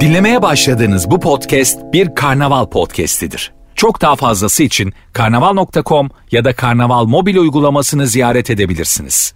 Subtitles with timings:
[0.00, 3.52] Dinlemeye başladığınız bu podcast bir karnaval podcastidir.
[3.74, 9.34] Çok daha fazlası için karnaval.com ya da karnaval mobil uygulamasını ziyaret edebilirsiniz.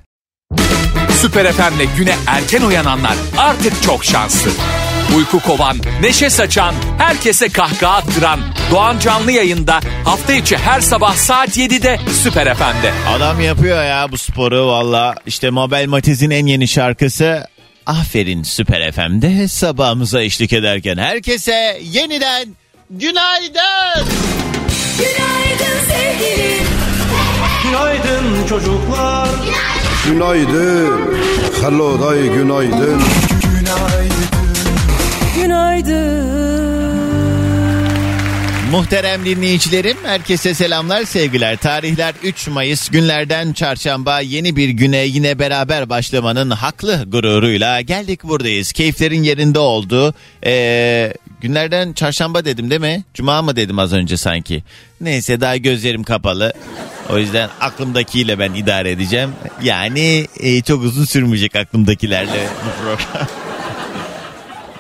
[1.11, 4.51] Süper FM'le güne erken uyananlar artık çok şanslı.
[5.17, 8.41] Uyku kovan, neşe saçan, herkese kahkaha attıran
[8.71, 12.93] Doğan Canlı yayında hafta içi her sabah saat 7'de Süper FM'de.
[13.17, 15.15] Adam yapıyor ya bu sporu valla.
[15.27, 17.47] İşte Mabel Matiz'in en yeni şarkısı
[17.87, 22.49] Aferin Süper FM'de sabahımıza eşlik ederken herkese yeniden
[22.91, 24.09] günaydın.
[24.99, 26.67] Günaydın sevgilim.
[27.65, 29.29] Günaydın çocuklar.
[30.07, 31.15] Günaydın.
[31.63, 33.03] Hello day günaydın.
[35.37, 36.74] Günaydın.
[38.75, 41.57] Muhterem dinleyicilerim herkese selamlar sevgiler.
[41.57, 48.73] Tarihler 3 Mayıs günlerden çarşamba yeni bir güne yine beraber başlamanın haklı gururuyla geldik buradayız.
[48.73, 50.15] Keyiflerin yerinde oldu.
[50.47, 53.05] Ee, günlerden çarşamba dedim değil mi?
[53.15, 54.63] Cuma mı dedim az önce sanki.
[55.01, 56.53] Neyse daha gözlerim kapalı.
[57.11, 59.31] O yüzden aklımdakiyle ben idare edeceğim.
[59.63, 63.44] Yani e, çok uzun sürmeyecek aklımdakilerle bu program.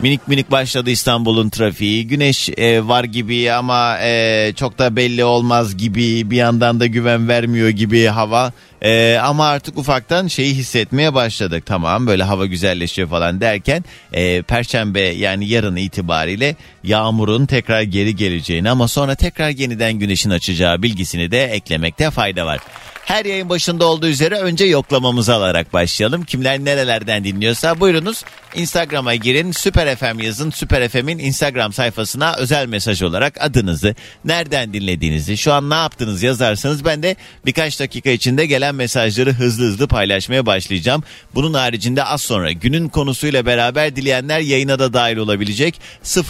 [0.04, 2.06] Minik minik başladı İstanbul'un trafiği.
[2.06, 6.30] Güneş e, var gibi ama e, çok da belli olmaz gibi.
[6.30, 8.52] Bir yandan da güven vermiyor gibi hava.
[8.82, 11.66] E, ama artık ufaktan şeyi hissetmeye başladık.
[11.66, 18.70] Tamam böyle hava güzelleşiyor falan derken e, Perşembe yani yarın itibariyle yağmurun tekrar geri geleceğini
[18.70, 22.60] ama sonra tekrar yeniden güneşin açacağı bilgisini de eklemekte fayda var.
[23.04, 26.24] Her yayın başında olduğu üzere önce yoklamamızı alarak başlayalım.
[26.24, 28.24] Kimler nerelerden dinliyorsa buyurunuz
[28.54, 30.50] Instagram'a girin Süper FM yazın.
[30.50, 36.84] Süper FM'in Instagram sayfasına özel mesaj olarak adınızı, nereden dinlediğinizi, şu an ne yaptınız yazarsanız
[36.84, 41.02] ben de birkaç dakika içinde gelen mesajları hızlı hızlı paylaşmaya başlayacağım.
[41.34, 45.80] Bunun haricinde az sonra günün konusuyla beraber dileyenler yayına da dahil olabilecek.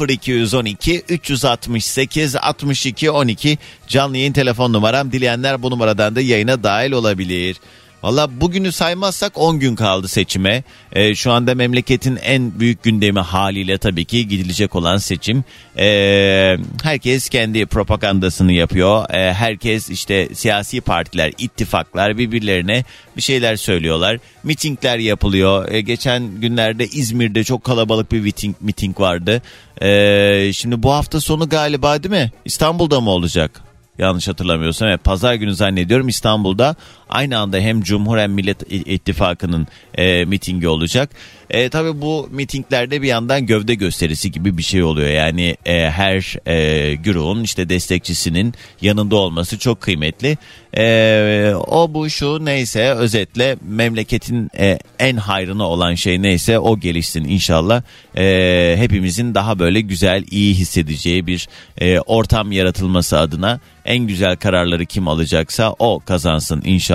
[0.08, 5.12] 0212 368 62 12 canlı yayın telefon numaram.
[5.12, 7.56] Dileyenler bu numaradan da yayına dahil olabilir.
[8.04, 10.62] Valla bugünü saymazsak 10 gün kaldı seçime.
[10.92, 15.44] Ee, şu anda memleketin en büyük gündemi haliyle tabii ki gidilecek olan seçim.
[15.78, 19.10] Ee, herkes kendi propagandasını yapıyor.
[19.10, 22.84] Ee, herkes işte siyasi partiler, ittifaklar birbirlerine
[23.16, 24.18] bir şeyler söylüyorlar.
[24.42, 25.72] Mitingler yapılıyor.
[25.72, 29.42] Ee, geçen günlerde İzmir'de çok kalabalık bir miting, miting vardı.
[29.82, 32.32] Ee, şimdi bu hafta sonu galiba değil mi?
[32.44, 33.73] İstanbul'da mı olacak?
[33.98, 34.88] Yanlış hatırlamıyorsam.
[34.88, 36.76] Evet pazar günü zannediyorum İstanbul'da
[37.08, 41.10] aynı anda hem Cumhur hem Millet İttifakı'nın e, mitingi olacak.
[41.50, 45.08] E, tabii bu mitinglerde bir yandan gövde gösterisi gibi bir şey oluyor.
[45.08, 50.38] Yani e, her e, güruhun işte destekçisinin yanında olması çok kıymetli.
[50.76, 57.24] E, o bu şu neyse özetle memleketin e, en hayrına olan şey neyse o gelişsin
[57.24, 57.82] inşallah.
[58.16, 61.48] E, hepimizin daha böyle güzel iyi hissedeceği bir
[61.80, 66.93] e, ortam yaratılması adına en güzel kararları kim alacaksa o kazansın inşallah.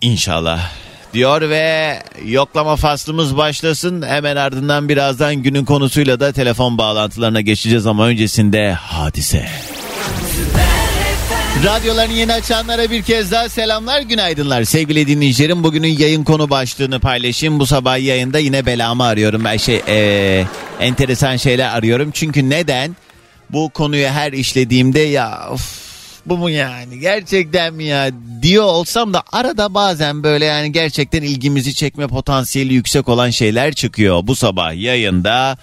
[0.00, 0.70] İnşallah
[1.14, 4.02] diyor ve yoklama faslımız başlasın.
[4.02, 9.48] Hemen ardından birazdan günün konusuyla da telefon bağlantılarına geçeceğiz ama öncesinde hadise.
[11.64, 15.64] Radyolarını yeni açanlara bir kez daha selamlar günaydınlar sevgili dinleyicilerim.
[15.64, 17.60] Bugünün yayın konu başlığını paylaşayım.
[17.60, 19.44] Bu sabah yayında yine belamı arıyorum.
[19.44, 20.44] Ben şey ee,
[20.80, 22.10] enteresan şeyler arıyorum.
[22.10, 22.96] Çünkü neden?
[23.50, 25.87] Bu konuyu her işlediğimde ya of,
[26.28, 28.10] bu mu yani gerçekten mi ya
[28.42, 34.26] diyor olsam da arada bazen böyle yani gerçekten ilgimizi çekme potansiyeli yüksek olan şeyler çıkıyor.
[34.26, 35.56] Bu sabah yayında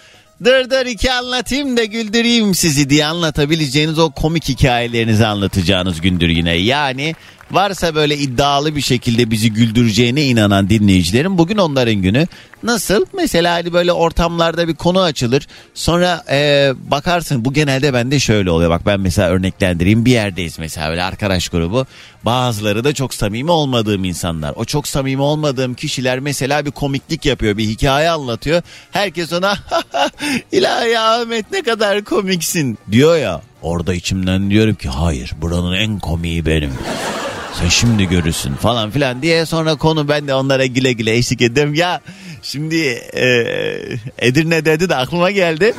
[0.45, 6.53] dır dır iki anlatayım da güldüreyim sizi diye anlatabileceğiniz o komik hikayelerinizi anlatacağınız gündür yine.
[6.53, 7.15] Yani
[7.51, 12.27] varsa böyle iddialı bir şekilde bizi güldüreceğine inanan dinleyicilerim bugün onların günü.
[12.65, 13.05] Nasıl?
[13.13, 15.47] Mesela hani böyle ortamlarda bir konu açılır.
[15.73, 18.69] Sonra e, bakarsın bu genelde bende şöyle oluyor.
[18.69, 21.85] Bak ben mesela örneklendireyim bir yerdeyiz mesela böyle arkadaş grubu.
[22.23, 24.53] Bazıları da çok samimi olmadığım insanlar.
[24.55, 27.57] O çok samimi olmadığım kişiler mesela bir komiklik yapıyor.
[27.57, 28.61] Bir hikaye anlatıyor.
[28.91, 29.57] Herkes ona
[30.51, 33.41] ilahi Ahmet ne kadar komiksin diyor ya.
[33.61, 36.73] Orada içimden diyorum ki hayır buranın en komiği benim.
[37.59, 41.73] Sen şimdi görürsün falan filan diye sonra konu ben de onlara güle güle eşlik ediyorum.
[41.73, 42.01] Ya
[42.41, 42.75] şimdi
[43.13, 43.27] e,
[44.19, 45.73] Edirne dedi de aklıma geldi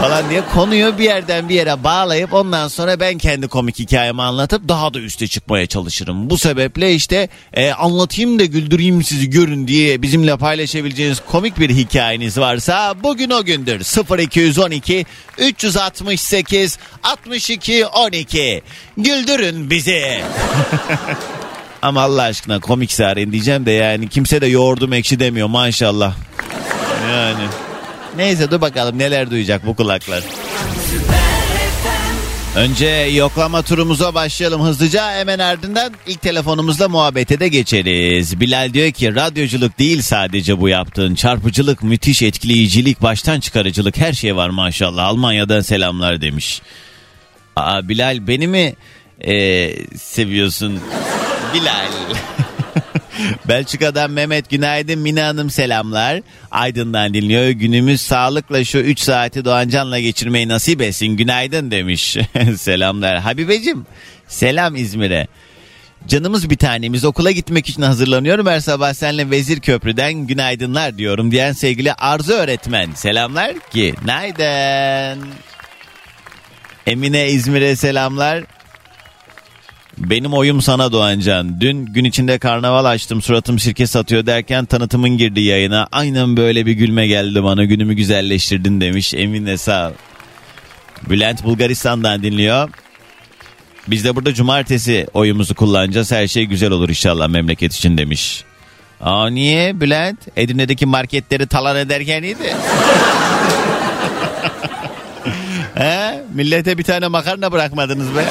[0.00, 4.68] falan diye konuyu bir yerden bir yere bağlayıp ondan sonra ben kendi komik hikayemi anlatıp
[4.68, 6.30] daha da üste çıkmaya çalışırım.
[6.30, 12.38] Bu sebeple işte e, anlatayım da güldüreyim sizi görün diye bizimle paylaşabileceğiniz komik bir hikayeniz
[12.38, 13.80] varsa bugün o gündür.
[14.18, 15.06] 0212
[15.38, 18.62] 368 62 12
[18.96, 20.20] güldürün bizi.
[21.82, 26.14] Ama Allah aşkına komik arayın diyeceğim de yani kimse de yoğurdum ekşi demiyor maşallah.
[27.10, 27.63] Yani.
[28.16, 30.22] Neyse dur bakalım neler duyacak bu kulaklar.
[32.56, 35.12] Önce yoklama turumuza başlayalım hızlıca.
[35.12, 38.40] Hemen ardından ilk telefonumuzla muhabbete de geçeriz.
[38.40, 41.14] Bilal diyor ki radyoculuk değil sadece bu yaptığın.
[41.14, 45.04] Çarpıcılık, müthiş etkileyicilik, baştan çıkarıcılık her şey var maşallah.
[45.04, 46.62] Almanya'dan selamlar demiş.
[47.56, 48.74] Aa Bilal beni mi
[49.20, 50.80] e, seviyorsun?
[51.54, 51.90] Bilal.
[53.48, 56.20] Belçika'dan Mehmet günaydın Mine Hanım selamlar.
[56.50, 57.48] Aydın'dan dinliyor.
[57.48, 61.06] Günümüz sağlıkla şu 3 saati Doğancan'la geçirmeyi nasip etsin.
[61.06, 62.16] Günaydın demiş.
[62.56, 63.18] selamlar.
[63.20, 63.86] Habibecim
[64.28, 65.26] selam İzmir'e.
[66.08, 68.46] Canımız bir tanemiz okula gitmek için hazırlanıyorum.
[68.46, 72.92] Her sabah seninle Vezir Köprü'den günaydınlar diyorum diyen sevgili Arzu öğretmen.
[72.92, 73.94] Selamlar ki.
[74.00, 75.28] Günaydın.
[76.86, 78.44] Emine İzmir'e selamlar.
[79.98, 81.60] Benim oyum sana Doğancan.
[81.60, 85.88] Dün gün içinde karnaval açtım suratım sirke satıyor derken tanıtımın girdi yayına.
[85.92, 89.14] Aynen böyle bir gülme geldi bana günümü güzelleştirdin demiş.
[89.14, 89.92] Emine sağ ol.
[91.10, 92.70] Bülent Bulgaristan'dan dinliyor.
[93.88, 96.12] Biz de burada cumartesi oyumuzu kullanacağız.
[96.12, 98.44] Her şey güzel olur inşallah memleket için demiş.
[99.00, 100.18] Aa niye Bülent?
[100.36, 102.54] Edirne'deki marketleri talan ederken iyiydi.
[105.74, 106.20] He?
[106.34, 108.24] Millete bir tane makarna bırakmadınız be.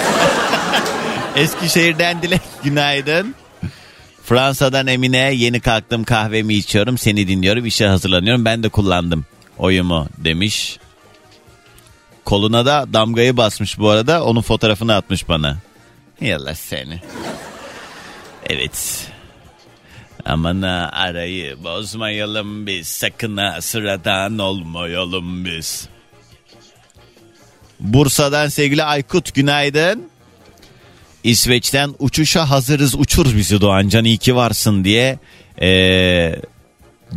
[1.35, 3.35] Eskişehir'den Dilek günaydın.
[4.23, 9.25] Fransa'dan Emine yeni kalktım kahvemi içiyorum seni dinliyorum işe hazırlanıyorum ben de kullandım
[9.57, 10.77] oyumu demiş.
[12.25, 15.57] Koluna da damgayı basmış bu arada onun fotoğrafını atmış bana.
[16.21, 17.01] Yallah seni.
[18.49, 19.07] Evet.
[20.25, 25.87] Aman arayı bozmayalım biz sakın ha sıradan olmayalım biz.
[27.79, 30.12] Bursa'dan sevgili Aykut günaydın.
[31.23, 35.19] İsveç'ten uçuşa hazırız uçur bizi Doğancan iyi ki varsın diye
[35.61, 36.41] eee,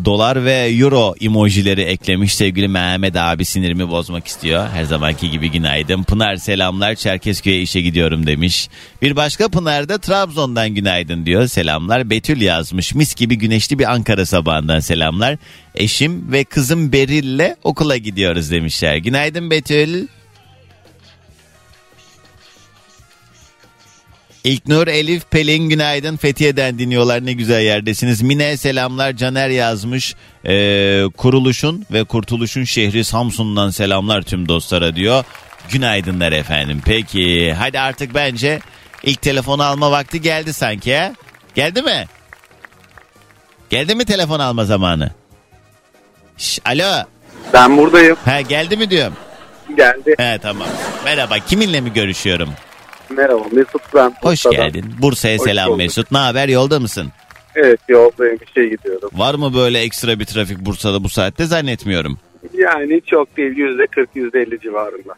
[0.05, 4.69] dolar ve euro emojileri eklemiş sevgili Mehmet abi sinirimi bozmak istiyor.
[4.69, 6.03] Her zamanki gibi günaydın.
[6.03, 8.69] Pınar selamlar Çerkezköy'e işe gidiyorum demiş.
[9.03, 12.11] Bir başka Pınar da Trabzon'dan günaydın diyor selamlar.
[12.11, 15.37] Betül yazmış mis gibi güneşli bir Ankara sabahından selamlar.
[15.75, 18.97] Eşim ve kızım Beril'le okula gidiyoruz demişler.
[18.97, 20.07] Günaydın Betül.
[24.47, 26.17] İlknur, Elif, Pelin günaydın.
[26.17, 28.23] Fethiye'den dinliyorlar ne güzel yerdesiniz.
[28.23, 30.15] Mine selamlar Caner yazmış.
[30.45, 35.25] Ee, kuruluşun ve kurtuluşun şehri Samsun'dan selamlar tüm dostlara diyor.
[35.71, 36.83] Günaydınlar efendim.
[36.85, 38.61] Peki hadi artık bence
[39.03, 41.13] ilk telefonu alma vakti geldi sanki ha?
[41.55, 42.05] Geldi mi?
[43.71, 45.11] Geldi mi telefon alma zamanı?
[46.39, 47.05] Şş, alo.
[47.53, 48.17] Ben buradayım.
[48.25, 49.17] Ha geldi mi diyorum.
[49.77, 50.15] Geldi.
[50.19, 50.69] He tamam.
[51.05, 52.49] Merhaba kiminle mi görüşüyorum?
[53.11, 54.15] Merhaba Mesut ben.
[54.23, 54.57] Hoş Bursa'dan.
[54.73, 54.85] geldin.
[54.99, 55.79] Bursa'ya Hoş selam bulduk.
[55.79, 56.11] Mesut.
[56.11, 57.09] Ne haber yolda mısın?
[57.55, 59.11] Evet yoldayım bir şey gidiyorum.
[59.13, 62.19] Var mı böyle ekstra bir trafik Bursa'da bu saatte zannetmiyorum.
[62.55, 65.15] Yani çok değil yüzde 40 yüzde 50 civarında.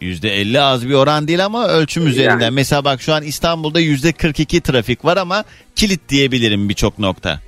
[0.00, 2.40] %50 az bir oran değil ama ölçüm üzerinden.
[2.40, 2.54] Yani.
[2.54, 5.44] Mesela bak şu an İstanbul'da %42 trafik var ama
[5.76, 7.40] kilit diyebilirim birçok nokta.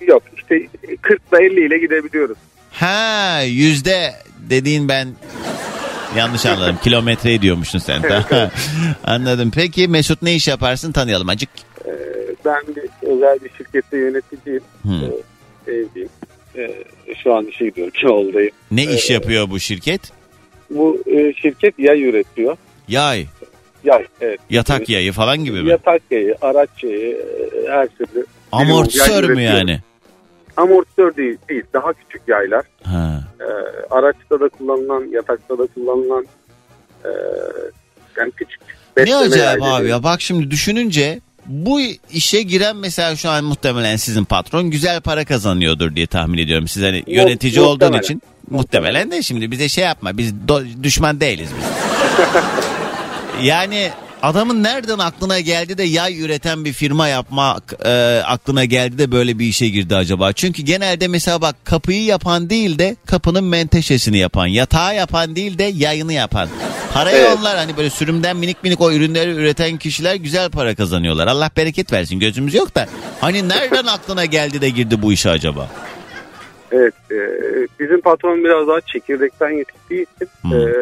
[0.00, 0.66] Yok işte
[1.02, 2.38] 40 ile 50 ile gidebiliyoruz.
[2.72, 4.12] Ha yüzde
[4.50, 5.08] dediğin ben
[6.16, 6.78] yanlış anladım.
[6.84, 8.02] Kilometre diyormuşsun sen.
[8.02, 8.50] Tamam.
[9.04, 9.50] Anladım.
[9.54, 11.48] Peki Mesut ne iş yaparsın tanıyalım acık.
[11.86, 11.90] Ee,
[12.44, 14.62] ben bir özel bir şirkette yöneticiyim.
[14.82, 14.92] Hmm.
[15.68, 16.08] Ee, evliyim.
[16.56, 16.84] Ee,
[17.22, 17.92] şu an işe gidiyorum.
[18.02, 18.50] Yoldayım.
[18.70, 20.00] Ne iş yapıyor bu şirket?
[20.70, 22.56] Bu e, şirket yay üretiyor.
[22.88, 23.26] Yay,
[23.84, 24.40] Yay evet.
[24.50, 25.70] yatak yayı falan gibi mi?
[25.70, 28.26] Yatak yayı, araç yayı, e, her türlü.
[28.52, 29.80] Amortisör mü yani?
[30.56, 31.62] Amortisör değil, değil.
[31.74, 32.64] Daha küçük yaylar.
[32.82, 33.20] Ha.
[33.40, 33.44] Ee,
[33.90, 36.26] araçta da kullanılan, yatakta da kullanılan
[37.04, 37.10] e,
[38.16, 38.60] yani küçük.
[38.96, 41.80] Ne acayip abi ya bak şimdi düşününce bu
[42.12, 46.68] işe giren mesela şu an muhtemelen sizin patron güzel para kazanıyordur diye tahmin ediyorum.
[46.68, 48.02] Siz hani yönetici olduğun muhtemelen.
[48.02, 51.66] için muhtemelen de şimdi bize şey yapma biz do- düşman değiliz biz.
[53.46, 53.90] yani
[54.24, 59.38] adamın nereden aklına geldi de yay üreten bir firma yapmak e, aklına geldi de böyle
[59.38, 60.32] bir işe girdi acaba?
[60.32, 65.64] Çünkü genelde mesela bak kapıyı yapan değil de kapının menteşesini yapan, yatağı yapan değil de
[65.64, 66.48] yayını yapan.
[66.94, 67.36] Parayı Evet.
[67.38, 71.26] onlar hani böyle sürümden minik minik o ürünleri üreten kişiler güzel para kazanıyorlar.
[71.26, 72.86] Allah bereket versin gözümüz yok da.
[73.20, 75.70] Hani nereden aklına geldi de girdi bu işe acaba?
[76.76, 77.16] Evet, e,
[77.80, 80.52] bizim patron biraz daha çekirdekten yetiştiği için Hmm.
[80.52, 80.72] e,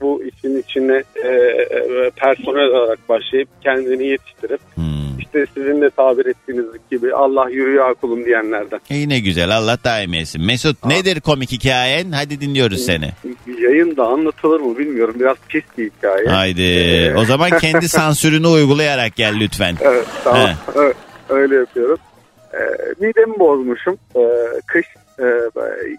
[0.00, 5.18] bu işin içine e, e, personel olarak başlayıp kendini yetiştirip Hmm.
[5.18, 8.80] işte sizin de tabir ettiğiniz gibi Allah yürüyor kulum diyenlerden.
[8.90, 10.46] İyi ne güzel Allah daim etsin.
[10.46, 12.12] Mesut nedir komik hikayen?
[12.12, 13.08] Hadi dinliyoruz seni.
[13.60, 16.26] Yayında anlatılır mı bilmiyorum biraz pis bir hikaye.
[16.26, 17.14] Haydi.
[17.18, 19.76] O zaman kendi sansürünü uygulayarak gel lütfen.
[19.80, 20.54] Evet tamam He.
[20.76, 20.96] Evet,
[21.28, 21.98] öyle yapıyorum.
[22.54, 22.58] E,
[23.00, 23.98] midemi bozmuşum.
[24.16, 24.22] E,
[24.66, 25.05] kış e, e,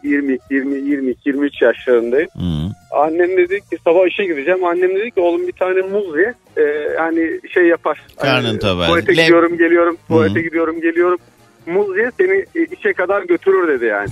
[0.04, 2.30] 20 20 22 23 yaşlarındayım.
[2.34, 2.72] Hı.
[2.92, 4.66] Annem dedi ki sabah işe gideceğim.
[4.66, 6.34] Annem dedi ki oğlum bir tane muz ye.
[6.58, 6.62] Ee,
[6.98, 8.02] yani şey yapar.
[8.18, 8.88] Karnın Hani, tobar.
[8.88, 9.98] Tuvalete Lem- gidiyorum geliyorum.
[10.08, 10.44] Tuvalete Hı.
[10.44, 11.20] gidiyorum geliyorum.
[11.66, 14.10] Muz ye seni e, işe kadar götürür dedi yani.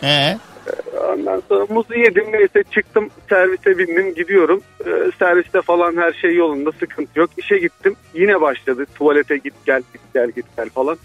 [0.00, 0.36] He.
[1.12, 4.62] Ondan sonra muzu yedim neyse çıktım servise bindim gidiyorum.
[4.86, 7.30] Ee, serviste falan her şey yolunda sıkıntı yok.
[7.36, 10.98] İşe gittim yine başladı tuvalete git gel git gel git gel falan.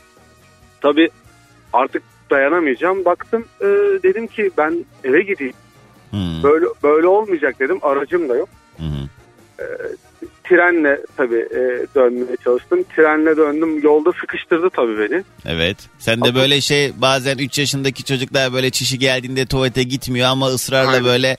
[0.81, 1.09] Tabii
[1.73, 3.05] artık dayanamayacağım.
[3.05, 3.65] Baktım e,
[4.03, 5.53] dedim ki ben eve gideyim.
[6.11, 6.17] Hı.
[6.43, 7.79] Böyle böyle olmayacak dedim.
[7.81, 8.49] Aracım da yok.
[8.77, 9.07] Hı hı.
[10.43, 12.83] Trenle tabii e, dönmeye çalıştım.
[12.95, 13.81] Trenle döndüm.
[13.83, 15.23] Yolda sıkıştırdı tabii beni.
[15.45, 15.77] Evet.
[15.99, 20.89] Sen de böyle şey bazen 3 yaşındaki çocuklar böyle çişi geldiğinde tuvalete gitmiyor ama ısrarla
[20.91, 21.05] Aynen.
[21.05, 21.37] böyle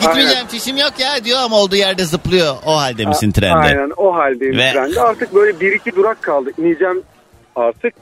[0.00, 2.54] gitmeyeceğim çişim yok ya diyor ama olduğu yerde zıplıyor.
[2.66, 3.66] O halde misin trende?
[3.68, 5.00] Aynen o haldeyim Ve- trende.
[5.00, 6.50] Artık böyle bir iki durak kaldı.
[6.58, 7.02] İneceğim
[7.56, 7.94] artık.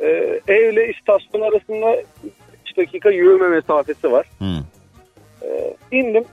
[0.00, 0.06] E,
[0.48, 2.02] evle istasyon arasında
[2.70, 4.26] 3 dakika yürüme mesafesi var.
[4.38, 4.44] Hı.
[5.92, 6.24] İndim.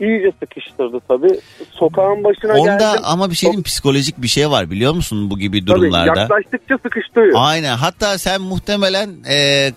[0.00, 1.40] İyice sıkıştırdı tabii.
[1.70, 3.00] Sokağın başına Onda geldim.
[3.04, 6.20] ama bir şey diyeyim psikolojik bir şey var biliyor musun bu gibi Tabii durumlarda?
[6.20, 7.34] yaklaştıkça sıkıştırıyor.
[7.38, 7.76] Aynen.
[7.76, 9.68] Hatta sen muhtemelen e,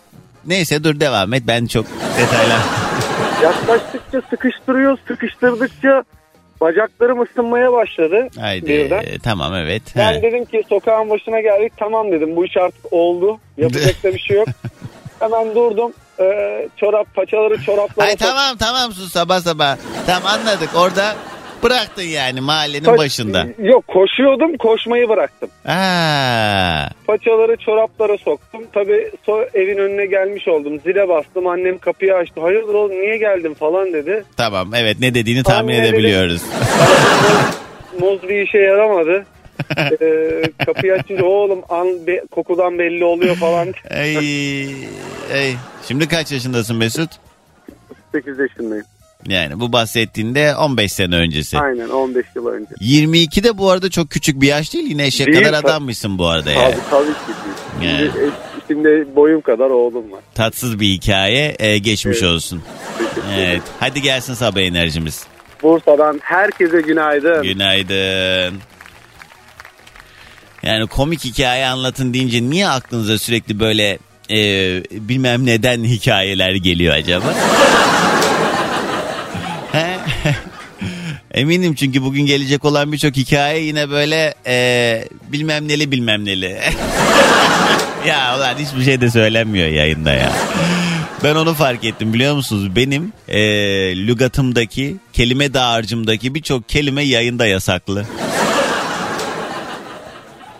[0.46, 1.44] neyse dur devam et.
[1.48, 1.86] Ben çok
[2.22, 2.60] detaylar.
[3.44, 4.98] Yaklaştıkça sıkıştırıyor.
[5.08, 6.04] Sıkıştırdıkça
[6.62, 8.28] bacaklarım ısınmaya başladı.
[8.40, 8.68] Haydi.
[8.68, 9.04] Birden.
[9.24, 9.82] Tamam evet.
[9.96, 10.22] Ben He.
[10.22, 11.74] dedim ki sokağın başına geldik.
[11.78, 13.40] Tamam dedim bu iş artık oldu.
[13.58, 14.48] Yapacak da bir şey yok.
[15.20, 15.94] Hemen durdum.
[16.20, 19.78] Ee, çorap paçaları çoraplara Ay tamam tamam sus sabah sabah.
[20.06, 20.70] Tamam anladık.
[20.76, 21.16] Orada
[21.64, 23.48] bıraktın yani mahallenin Paç- başında.
[23.60, 25.50] Yok koşuyordum koşmayı bıraktım.
[25.66, 28.62] Aa, Paçaları çoraplara soktum.
[28.74, 30.80] Tabii so evin önüne gelmiş oldum.
[30.80, 31.48] Zile bastım.
[31.48, 32.42] Annem kapıyı açtı.
[32.42, 34.24] Hayırdır oğlum niye geldin falan dedi.
[34.38, 36.42] tamam evet ne dediğini tahmin Tahmin edebiliyoruz.
[38.00, 39.26] Moz bir işe yaramadı.
[40.02, 43.74] Ee, kapıyı açınca oğlum an, be- kokudan belli oluyor falan.
[43.92, 44.18] Ay,
[45.34, 45.54] ay.
[45.88, 47.10] Şimdi kaç yaşındasın Mesut?
[48.12, 48.86] 8 yaşındayım.
[49.28, 51.60] Yani bu bahsettiğinde 15 sene öncesi.
[51.60, 52.70] Aynen 15 yıl önce.
[52.80, 54.86] 22 de bu arada çok küçük bir yaş değil.
[54.90, 56.76] Yine eşek Değil, kadar adammışsın bu arada yani.
[56.76, 57.82] Tabii tabii ki.
[57.82, 57.94] değil.
[57.94, 58.12] Yani.
[58.14, 58.32] Şimdi,
[58.68, 60.20] şimdi boyum kadar oğlum var.
[60.36, 61.56] Tatsız bir hikaye.
[61.60, 62.30] e, geçmiş Evet.
[62.32, 62.62] olsun.
[63.38, 63.62] Evet.
[63.80, 65.24] Hadi gelsin sabah enerjimiz.
[65.64, 67.44] Bursa'dan herkese günaydın.
[67.44, 68.56] Günaydın.
[70.64, 73.98] Yani komik hikaye anlatın deyince niye aklınıza sürekli böyle
[74.32, 74.38] e,
[74.92, 77.34] bilmem neden hikayeler geliyor acaba?
[81.34, 86.50] Eminim çünkü bugün gelecek olan birçok hikaye yine böyle e, bilmem neli bilmem neli.
[88.08, 90.32] ya ulan hiçbir şey de söylenmiyor yayında ya.
[91.24, 92.76] Ben onu fark ettim biliyor musunuz?
[92.76, 93.40] Benim e,
[94.08, 98.06] lügatımdaki, kelime dağarcığımdaki birçok kelime yayında yasaklı.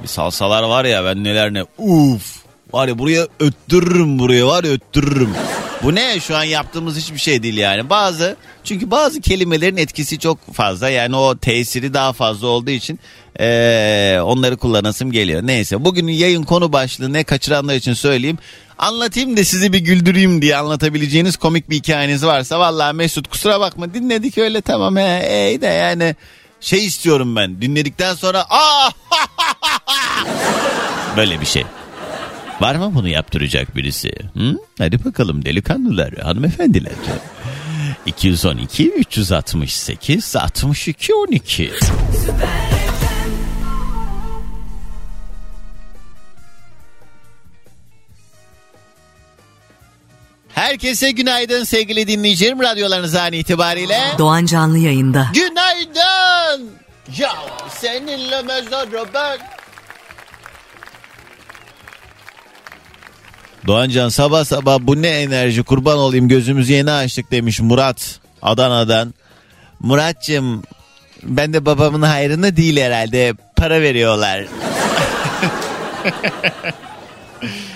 [0.04, 2.38] Bir salsalar var ya ben neler ne uf
[2.74, 5.30] var ya buraya öttürürüm buraya var ya öttürürüm.
[5.84, 7.90] Bu ne şu an yaptığımız hiçbir şey değil yani.
[7.90, 13.00] Bazı çünkü bazı kelimelerin etkisi çok fazla yani o tesiri daha fazla olduğu için
[13.40, 15.42] eee, onları kullanasım geliyor.
[15.44, 18.38] Neyse bugünün yayın konu başlığı ne kaçıranlar için söyleyeyim.
[18.78, 23.94] Anlatayım da sizi bir güldüreyim diye anlatabileceğiniz komik bir hikayeniz varsa vallahi Mesut kusura bakma
[23.94, 26.16] dinledik öyle tamam he iyi de yani
[26.62, 28.90] şey istiyorum ben dinledikten sonra aa
[31.18, 31.64] böyle bir şey.
[32.62, 34.12] Var mı bunu yaptıracak birisi?
[34.38, 34.58] Hı?
[34.78, 36.92] Hadi bakalım delikanlılar, hanımefendiler.
[38.06, 41.72] 212 368 62 12.
[50.50, 52.60] Herkese günaydın sevgili dinleyicilerim.
[52.60, 54.00] Radyolarınız an itibariyle.
[54.18, 55.28] Doğan Canlı yayında.
[55.34, 56.72] Günaydın.
[57.18, 57.34] Ya
[57.70, 59.57] seninle mezara ben.
[63.68, 69.14] Doğancan sabah sabah bu ne enerji kurban olayım gözümüzü yeni açtık demiş Murat Adana'dan.
[69.80, 70.64] Muratcığım
[71.24, 74.46] ben de babamın hayrını değil herhalde para veriyorlar.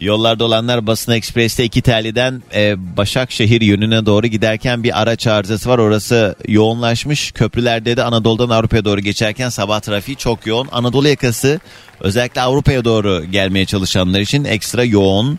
[0.00, 5.78] Yollarda olanlar Basın Ekspres'te iki teliden e, Başakşehir yönüne doğru giderken bir araç arızası var.
[5.78, 7.32] Orası yoğunlaşmış.
[7.32, 10.68] Köprülerde de Anadolu'dan Avrupa'ya doğru geçerken sabah trafiği çok yoğun.
[10.72, 11.60] Anadolu yakası
[12.00, 15.38] özellikle Avrupa'ya doğru gelmeye çalışanlar için ekstra yoğun.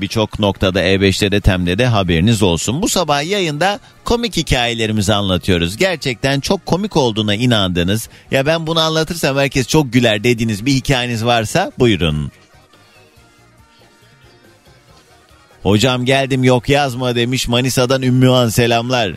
[0.00, 2.82] Birçok noktada E5'te de Tem'de de haberiniz olsun.
[2.82, 5.76] Bu sabah yayında komik hikayelerimizi anlatıyoruz.
[5.76, 11.24] Gerçekten çok komik olduğuna inandığınız ya ben bunu anlatırsam herkes çok güler dediğiniz bir hikayeniz
[11.24, 12.32] varsa buyurun.
[15.64, 19.12] Hocam geldim yok yazma demiş Manisa'dan Ümmühan selamlar.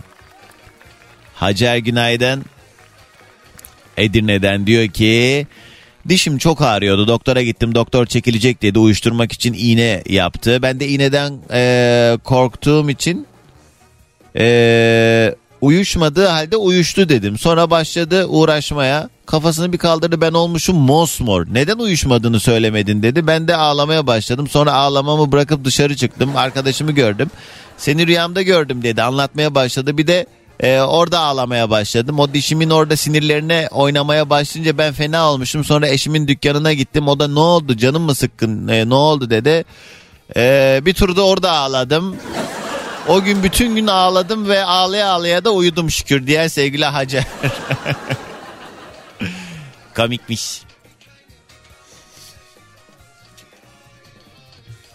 [1.35, 2.45] Hacer Günaydın
[3.97, 5.47] Edirne'den diyor ki
[6.09, 7.07] Dişim çok ağrıyordu.
[7.07, 7.75] Doktora gittim.
[7.75, 8.79] Doktor çekilecek dedi.
[8.79, 10.61] Uyuşturmak için iğne yaptı.
[10.61, 13.27] Ben de iğneden e, korktuğum için
[14.35, 17.37] e, uyuşmadığı halde uyuştu dedim.
[17.37, 19.09] Sonra başladı uğraşmaya.
[19.25, 21.45] Kafasını bir kaldırdı ben olmuşum mosmor.
[21.51, 23.27] Neden uyuşmadığını söylemedin dedi.
[23.27, 24.47] Ben de ağlamaya başladım.
[24.47, 26.35] Sonra ağlamamı bırakıp dışarı çıktım.
[26.35, 27.31] Arkadaşımı gördüm.
[27.77, 29.03] Seni rüyamda gördüm dedi.
[29.03, 29.97] Anlatmaya başladı.
[29.97, 30.25] Bir de
[30.59, 32.19] e, orada ağlamaya başladım.
[32.19, 35.63] O dişimin orada sinirlerine oynamaya başlayınca ben fena olmuşum.
[35.63, 37.07] Sonra eşimin dükkanına gittim.
[37.07, 39.65] O da ne oldu canım mı sıkkın E, ne oldu dedi.
[40.35, 42.15] E, bir turda orada ağladım.
[43.07, 47.23] O gün bütün gün ağladım ve ağlaya ağlaya da uyudum şükür diye sevgili Hacer.
[49.95, 50.61] Komikmiş.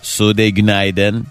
[0.03, 1.27] Sude günaydın.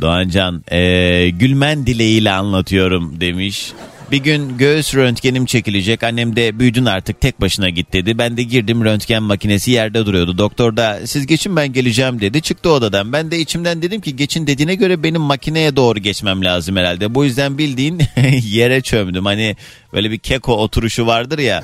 [0.00, 3.72] Doğancan ee, gülmen dileğiyle anlatıyorum demiş.
[4.10, 6.02] Bir gün göğüs röntgenim çekilecek.
[6.02, 8.18] Annem de büyüdün artık tek başına git dedi.
[8.18, 10.38] Ben de girdim röntgen makinesi yerde duruyordu.
[10.38, 12.42] Doktor da siz geçin ben geleceğim dedi.
[12.42, 13.12] Çıktı odadan.
[13.12, 17.14] Ben de içimden dedim ki geçin dediğine göre benim makineye doğru geçmem lazım herhalde.
[17.14, 18.00] Bu yüzden bildiğin
[18.42, 19.24] yere çömdüm.
[19.24, 19.56] Hani
[19.92, 21.62] böyle bir keko oturuşu vardır ya.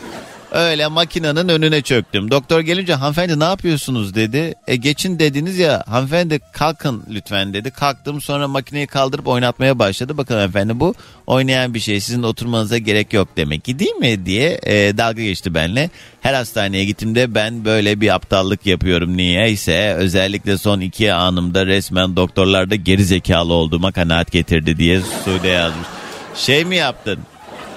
[0.53, 2.31] Öyle makinenin önüne çöktüm.
[2.31, 4.55] Doktor gelince hanımefendi ne yapıyorsunuz dedi.
[4.67, 7.71] E geçin dediniz ya hanımefendi kalkın lütfen dedi.
[7.71, 10.19] Kalktım sonra makineyi kaldırıp oynatmaya başladı.
[10.19, 10.95] Bakın hanımefendi bu
[11.27, 15.55] oynayan bir şey sizin oturmanıza gerek yok demek ki değil mi diye e, dalga geçti
[15.55, 15.91] benimle.
[16.21, 22.75] Her hastaneye gittiğimde ben böyle bir aptallık yapıyorum niyeyse özellikle son iki anımda resmen doktorlarda
[22.75, 25.87] geri zekalı olduğuma kanaat getirdi diye Sude yazmış.
[26.35, 27.19] Şey mi yaptın?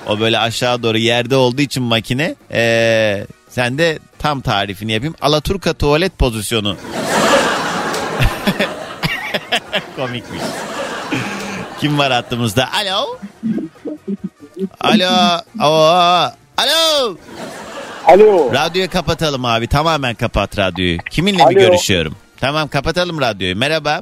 [0.07, 5.15] O böyle aşağı doğru yerde olduğu için makine ee, sen de tam tarifini yapayım.
[5.21, 6.77] Alaturka tuvalet pozisyonu.
[9.95, 10.41] Komikmiş.
[11.79, 12.69] Kim var hattımızda?
[12.73, 13.17] Alo.
[14.81, 15.39] Alo.
[15.61, 16.31] Oo.
[16.57, 17.17] Alo.
[18.05, 18.53] Alo.
[18.53, 19.67] Radyoyu kapatalım abi.
[19.67, 20.97] Tamamen kapat radyoyu.
[21.11, 21.53] Kiminle mi Alo.
[21.53, 22.15] görüşüyorum?
[22.37, 23.55] Tamam kapatalım radyoyu.
[23.55, 24.01] Merhaba.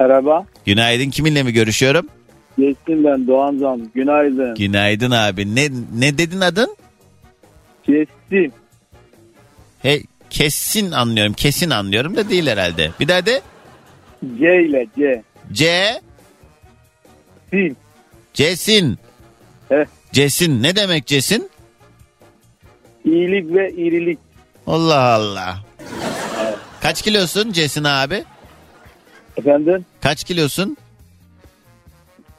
[0.00, 0.44] Merhaba.
[0.66, 1.10] Günaydın.
[1.10, 2.06] Kiminle mi görüşüyorum?
[2.58, 3.90] Geçtim ben Doğancan.
[3.94, 4.54] Günaydın.
[4.54, 5.54] Günaydın abi.
[5.54, 6.76] Ne ne dedin adın?
[7.86, 8.52] Geçtim.
[9.82, 11.32] He, kesin anlıyorum.
[11.32, 12.90] Kesin anlıyorum da değil herhalde.
[13.00, 13.42] Bir daha de.
[14.38, 15.22] C ile C.
[15.52, 16.00] C.
[17.50, 17.76] Sin.
[18.34, 18.98] Cesin.
[19.68, 19.84] Heh.
[20.12, 20.62] Cesin.
[20.62, 21.50] Ne demek Cesin?
[23.04, 24.18] İyilik ve irilik.
[24.66, 25.58] Allah Allah.
[26.80, 28.24] Kaç kilosun Cesin abi?
[29.36, 29.84] Efendim?
[30.00, 30.76] Kaç kilosun?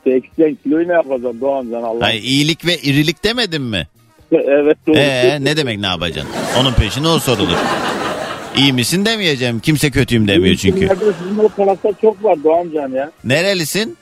[0.04, 2.06] 80 kiloyu ne yapacağım Doğancan Allah.
[2.06, 3.88] Ay iyilik ve irilik demedin mi?
[4.32, 4.98] evet doğru.
[4.98, 6.32] Ee ne demek ne yapacaksın?
[6.60, 7.58] Onun peşine o sorulur.
[8.58, 9.60] İyi misin demeyeceğim.
[9.60, 10.90] Kimse kötüyüm demiyor çünkü.
[10.90, 13.12] Sizin o tarafta çok var Doğancan ya.
[13.24, 13.98] Nerelisin?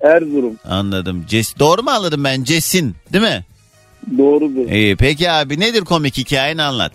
[0.00, 0.56] Erzurum.
[0.64, 1.24] Anladım.
[1.28, 2.44] Ces Doğru mu anladım ben?
[2.44, 3.44] Cesin değil mi?
[4.18, 4.70] Doğrudur.
[4.70, 6.92] İyi peki abi nedir komik hikayeni anlat.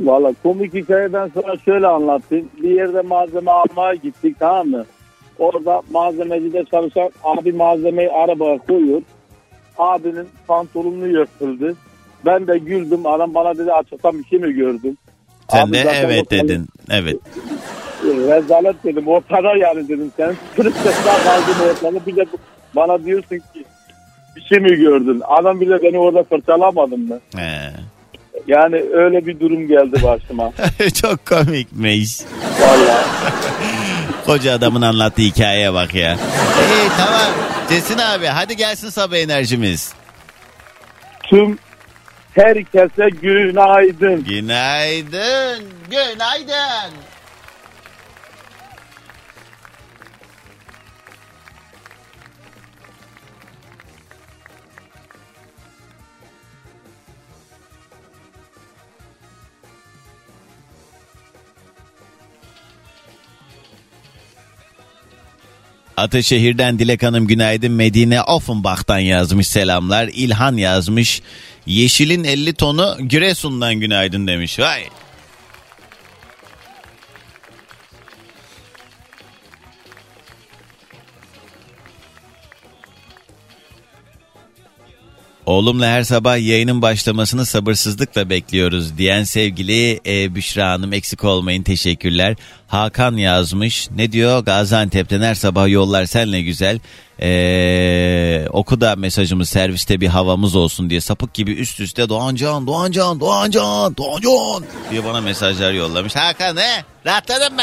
[0.00, 2.48] Valla komik hikayeden sonra şöyle anlatayım.
[2.62, 4.86] Bir yerde malzeme almaya gittik tamam mı?
[5.38, 9.02] Orada malzemecide çalışan abi malzemeyi arabaya koyuyor.
[9.78, 11.76] Abinin pantolonunu yırtıldı.
[12.26, 13.06] Ben de güldüm.
[13.06, 14.98] Adam bana dedi açıktan bir şey mi gördün?
[15.50, 16.66] Sen Abi de evet dedin.
[16.90, 17.16] Evet.
[18.04, 19.08] Rezalet dedim.
[19.08, 20.12] Ortada yani dedim.
[20.16, 22.06] Sen kırık sesler kaldın ortalığı.
[22.06, 22.26] Bir de
[22.76, 23.64] bana diyorsun ki
[24.36, 25.22] bir şey mi gördün?
[25.28, 27.20] Adam bile beni orada fırçalamadın mı?
[27.36, 27.70] He.
[28.46, 30.52] Yani öyle bir durum geldi başıma.
[31.02, 32.20] Çok komikmiş.
[32.60, 33.06] Vallahi.
[34.28, 36.12] Koca adamın anlattığı hikayeye bak ya.
[36.12, 37.32] İyi tamam.
[37.68, 39.92] Cesin abi hadi gelsin sabah enerjimiz.
[41.22, 41.58] Tüm
[42.34, 44.24] herkese günaydın.
[44.24, 45.64] Günaydın.
[45.90, 46.94] Günaydın.
[65.98, 67.72] Ataşehir'den Dilek Hanım günaydın.
[67.72, 70.08] Medine Offenbach'tan yazmış selamlar.
[70.12, 71.22] İlhan yazmış.
[71.66, 74.58] Yeşilin 50 tonu Giresun'dan günaydın demiş.
[74.58, 74.82] Vay.
[85.48, 92.36] Oğlumla her sabah yayının başlamasını sabırsızlıkla bekliyoruz diyen sevgili e, Büşra Hanım eksik olmayın teşekkürler.
[92.66, 96.80] Hakan yazmış ne diyor Gaziantep'ten her sabah yollar senle güzel.
[97.22, 103.20] E, oku da mesajımız serviste bir havamız olsun diye sapık gibi üst üste Doğancan Doğancan
[103.20, 106.16] Doğancan Doğancan diye bana mesajlar yollamış.
[106.16, 107.62] Hakan he rahatladın mı?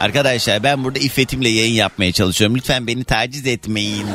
[0.00, 2.56] Arkadaşlar ben burada iffetimle yayın yapmaya çalışıyorum.
[2.56, 4.06] Lütfen beni taciz etmeyin.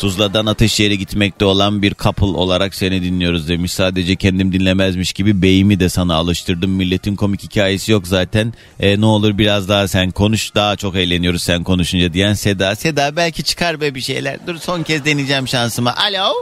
[0.00, 3.72] Tuzla'dan Ateşehir'e gitmekte olan bir couple olarak seni dinliyoruz demiş.
[3.72, 6.70] Sadece kendim dinlemezmiş gibi beyimi de sana alıştırdım.
[6.70, 8.52] Milletin komik hikayesi yok zaten.
[8.80, 10.54] E, ne olur biraz daha sen konuş.
[10.54, 12.76] Daha çok eğleniyoruz sen konuşunca diyen Seda.
[12.76, 14.46] Seda belki çıkar be bir şeyler.
[14.46, 15.96] Dur son kez deneyeceğim şansımı.
[15.96, 16.32] Alo.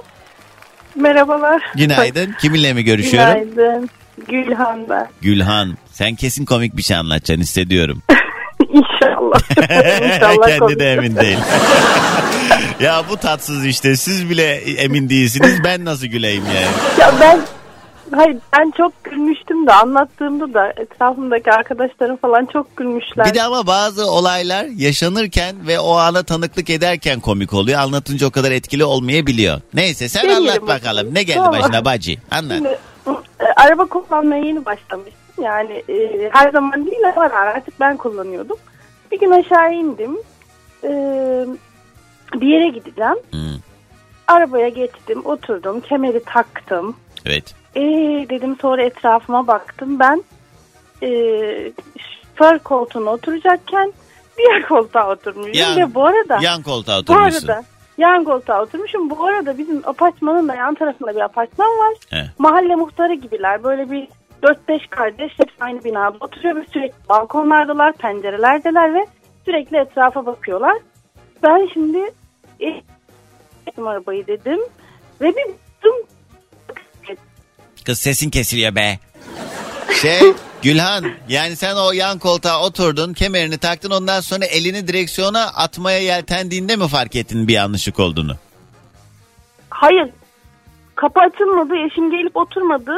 [0.95, 1.63] Merhabalar.
[1.75, 2.35] Günaydın.
[2.41, 3.51] Kiminle mi görüşüyorum?
[3.55, 3.89] Günaydın.
[4.29, 5.09] Gülhan ben.
[5.21, 5.79] Gülhan.
[5.93, 8.03] Sen kesin komik bir şey anlatacaksın hissediyorum.
[8.69, 9.41] İnşallah.
[10.15, 10.79] İnşallah Kendi komik.
[10.79, 11.39] de emin değil.
[12.81, 13.97] ya bu tatsız işte.
[13.97, 15.65] Siz bile emin değilsiniz.
[15.65, 16.67] Ben nasıl güleyim yani?
[17.01, 17.41] Ya ben
[18.17, 23.27] Hayır ben çok gülmüştüm de anlattığımda da etrafımdaki arkadaşlarım falan çok gülmüşler.
[23.27, 27.81] Bir de ama bazı olaylar yaşanırken ve o ana tanıklık ederken komik oluyor.
[27.81, 29.61] Anlatınca o kadar etkili olmayabiliyor.
[29.75, 30.81] Neyse sen Deneyelim anlat bakalım.
[30.81, 31.15] bakalım.
[31.15, 31.61] Ne geldi Tamam.
[31.61, 32.15] başına bacı?
[32.31, 32.57] Anlat.
[32.57, 32.79] Şimdi,
[33.41, 35.28] e, araba kullanmaya yeni başlamıştım.
[35.43, 38.57] Yani e, her zaman değil ama artık ben kullanıyordum.
[39.13, 40.19] Bir gün aşağı indim.
[40.85, 40.91] E,
[42.35, 43.17] bir yere gideceğim.
[43.31, 43.59] Hmm,
[44.27, 46.97] Arabaya geçtim, oturdum, kemeri taktım.
[47.27, 47.55] evet.
[47.77, 47.81] Ee
[48.31, 49.99] dedim sonra etrafıma baktım.
[50.01, 50.23] Ben
[51.03, 51.09] e,
[52.37, 53.93] şoför koltuğuna oturacakken
[54.39, 55.53] diğer koltuğa oturmuşum.
[55.55, 57.49] Yan- Ve bu arada Yan koltuğa bu oturmuşsun.
[57.49, 57.65] arada
[57.99, 59.11] yan koltuğa oturmuşum.
[59.11, 61.95] Bu arada bizim apartmanın da yan tarafında bir apartman var.
[62.11, 62.25] He.
[62.39, 63.65] Mahalle muhtarı gibiler.
[63.65, 64.09] Böyle bir
[64.43, 69.07] 4-5 kardeş hepsi aynı binada oturuyor ve sürekli balkonlardalar, pencerelerdeler ve
[69.45, 70.77] sürekli etrafa bakıyorlar.
[71.43, 71.99] Ben şimdi
[72.61, 72.83] e,
[73.87, 74.61] arabayı dedim
[75.21, 75.55] ve bir
[75.89, 76.07] baktım
[77.85, 78.99] Kız sesin kesiliyor be.
[80.03, 80.21] Şey
[80.63, 86.77] Gülhan yani sen o yan koltuğa oturdun kemerini taktın ondan sonra elini direksiyona atmaya yeltendiğinde
[86.77, 88.37] mi fark ettin bir yanlışlık olduğunu?
[89.71, 90.09] Hayır.
[90.95, 91.75] Kapı açılmadı.
[91.77, 92.93] Eşim gelip oturmadı.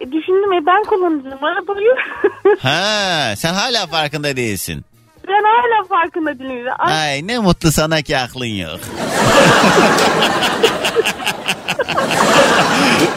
[0.00, 1.94] E, düşündüm e ben kullanacağım arabayı.
[2.62, 4.84] Ha sen hala farkında değilsin.
[5.28, 6.72] ben hala farkında değilim.
[6.78, 8.80] Ay, Ay ne mutlu sana ki aklın yok.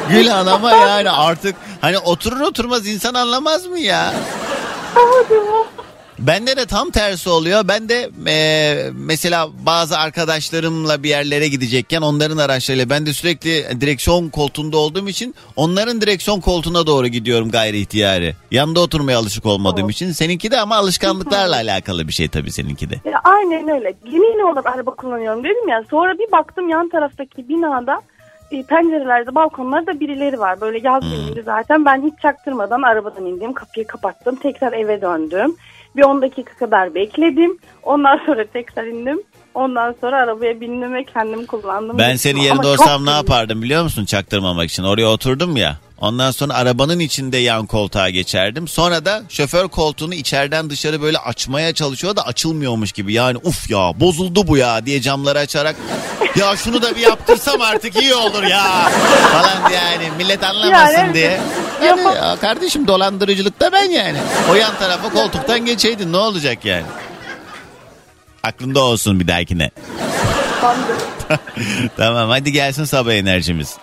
[0.10, 4.14] Gülhan ama yani artık hani oturur oturmaz insan anlamaz mı ya?
[4.96, 5.34] hadi.
[6.20, 7.68] Bende de tam tersi oluyor.
[7.68, 14.30] Ben de e, mesela bazı arkadaşlarımla bir yerlere gidecekken onların araçlarıyla ben de sürekli direksiyon
[14.30, 18.36] koltuğunda olduğum için onların direksiyon koltuğuna doğru gidiyorum gayri ihtiyari.
[18.52, 20.12] Yanında oturmaya alışık olmadığım için.
[20.12, 22.96] Seninki de ama alışkanlıklarla alakalı bir şey tabii seninki de.
[22.96, 23.94] E, aynen öyle.
[24.06, 25.84] Yeni olarak araba kullanıyorum dedim ya.
[25.90, 28.02] Sonra bir baktım yan taraftaki binada
[28.52, 30.62] e, pencerelerde balkonlarda birileri var.
[30.62, 31.86] Böyle yaz günüydü zaten.
[31.86, 33.54] Ben hiç çaktırmadan arabadan indim.
[33.54, 34.36] Kapıyı kapattım.
[34.36, 35.56] Tekrar eve döndüm.
[35.96, 37.58] Bir 10 dakika kadar bekledim.
[37.84, 39.22] Ondan sonra tekrar indim.
[39.54, 41.98] Ondan sonra arabaya bindim ve kendim kullandım.
[41.98, 44.84] Ben senin yerinde olsam ne yapardım biliyor musun çaktırmamak için?
[44.84, 45.78] Oraya oturdum ya.
[46.02, 48.68] Ondan sonra arabanın içinde yan koltuğa geçerdim.
[48.68, 53.14] Sonra da şoför koltuğunu içeriden dışarı böyle açmaya çalışıyor da açılmıyormuş gibi.
[53.14, 55.76] Yani uf ya bozuldu bu ya diye camları açarak
[56.36, 58.90] ya şunu da bir yaptırsam artık iyi olur ya
[59.32, 61.40] falan yani millet anlamasın Yani diye.
[61.86, 64.18] Yani, ya kardeşim dolandırıcılık da ben yani.
[64.52, 66.86] O yan tarafa koltuktan geçeydin ne olacak yani?
[68.44, 69.72] Aklında olsun bir dahakine.
[71.98, 73.78] tamam hadi gelsin sabah enerjimiz.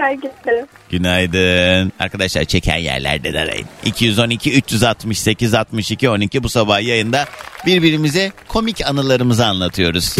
[0.00, 0.66] Herkese.
[0.90, 1.92] Günaydın.
[1.98, 3.66] Arkadaşlar çeken yerlerde de arayın.
[3.84, 7.24] 212 368 62 12 bu sabah yayında
[7.66, 10.16] birbirimize komik anılarımızı anlatıyoruz.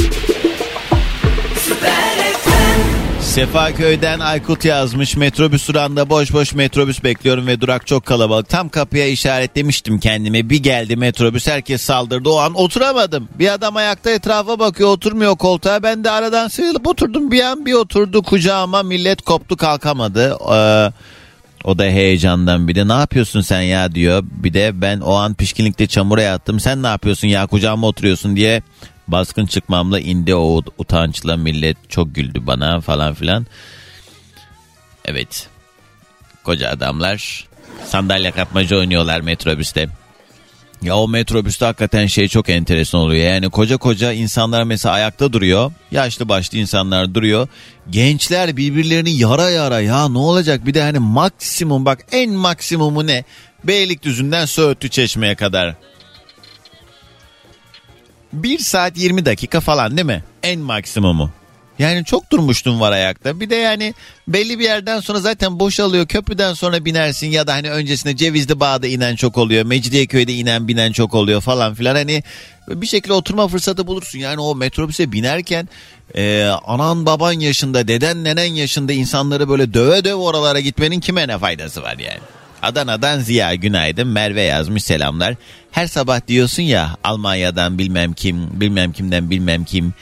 [3.31, 5.17] Sefaköy'den Aykut yazmış.
[5.17, 8.49] Metrobüs durağında boş boş metrobüs bekliyorum ve durak çok kalabalık.
[8.49, 10.51] Tam kapıya işaretlemiştim kendime.
[10.51, 12.29] Bir geldi metrobüs herkes saldırdı.
[12.29, 13.29] O an oturamadım.
[13.39, 15.83] Bir adam ayakta etrafa bakıyor oturmuyor koltuğa.
[15.83, 17.31] Ben de aradan sıyrılıp oturdum.
[17.31, 20.37] Bir an bir oturdu kucağıma millet koptu kalkamadı.
[20.53, 20.93] Ee,
[21.65, 24.25] o da heyecandan bir de ne yapıyorsun sen ya diyor.
[24.31, 26.61] Bir de ben o an pişkinlikte çamura yattım.
[26.61, 28.63] Sen ne yapıyorsun ya kucağıma oturuyorsun diye
[29.13, 33.47] baskın çıkmamla indi o utançla millet çok güldü bana falan filan.
[35.05, 35.49] Evet.
[36.45, 37.49] Koca adamlar
[37.85, 39.89] sandalye kapmaca oynuyorlar metrobüste.
[40.83, 43.25] Ya o metrobüste hakikaten şey çok enteresan oluyor.
[43.25, 45.73] Yani koca koca insanlar mesela ayakta duruyor.
[45.91, 47.49] Yaşlı başlı insanlar duruyor.
[47.91, 53.25] Gençler birbirlerini yara yara ya ne olacak bir de hani maksimum bak en maksimumu ne?
[53.65, 55.75] Beylikdüzü'nden Söğütlü Çeşme'ye kadar.
[58.33, 60.25] 1 saat 20 dakika falan değil mi?
[60.43, 61.31] En maksimumu.
[61.79, 63.41] Yani çok durmuştum var ayakta.
[63.41, 63.95] Bir de yani
[64.29, 66.07] belli bir yerden sonra zaten boşalıyor.
[66.07, 69.65] Köprüden sonra binersin ya da hani öncesinde Cevizli Bağ'da inen çok oluyor.
[69.65, 71.95] Mecidiyeköy'de inen binen çok oluyor falan filan.
[71.95, 72.23] Hani
[72.69, 74.19] bir şekilde oturma fırsatı bulursun.
[74.19, 75.69] Yani o metrobüse binerken
[76.15, 81.39] e, anan baban yaşında, deden nenen yaşında insanları böyle döve döve oralara gitmenin kime ne
[81.39, 82.21] faydası var yani?
[82.63, 85.35] Adana'dan Ziya günaydın Merve yazmış selamlar.
[85.71, 89.95] Her sabah diyorsun ya Almanya'dan bilmem kim bilmem kimden bilmem kim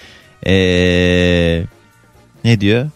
[0.46, 1.62] Ee,
[2.44, 2.90] ne diyor?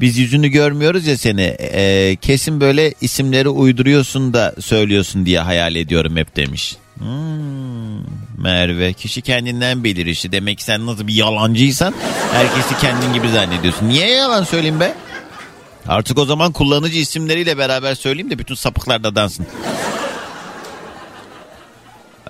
[0.00, 1.56] Biz yüzünü görmüyoruz ya seni.
[1.60, 6.76] Ee, kesin böyle isimleri uyduruyorsun da söylüyorsun diye hayal ediyorum hep demiş.
[6.98, 7.98] Hmm,
[8.42, 10.32] Merve kişi kendinden bilir işi.
[10.32, 11.94] Demek ki sen nasıl bir yalancıysan
[12.32, 13.88] herkesi kendin gibi zannediyorsun.
[13.88, 14.94] Niye yalan söyleyeyim be?
[15.88, 19.46] Artık o zaman kullanıcı isimleriyle beraber söyleyeyim de bütün sapıklar da dansın.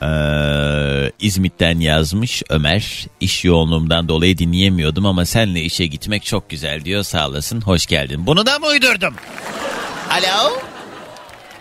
[0.02, 3.06] Ee, İzmit'ten yazmış Ömer.
[3.20, 7.02] İş yoğunluğumdan dolayı dinleyemiyordum ama senle işe gitmek çok güzel diyor.
[7.02, 7.60] Sağ olasın.
[7.60, 8.26] Hoş geldin.
[8.26, 9.14] Bunu da mı uydurdum?
[10.10, 10.52] Alo.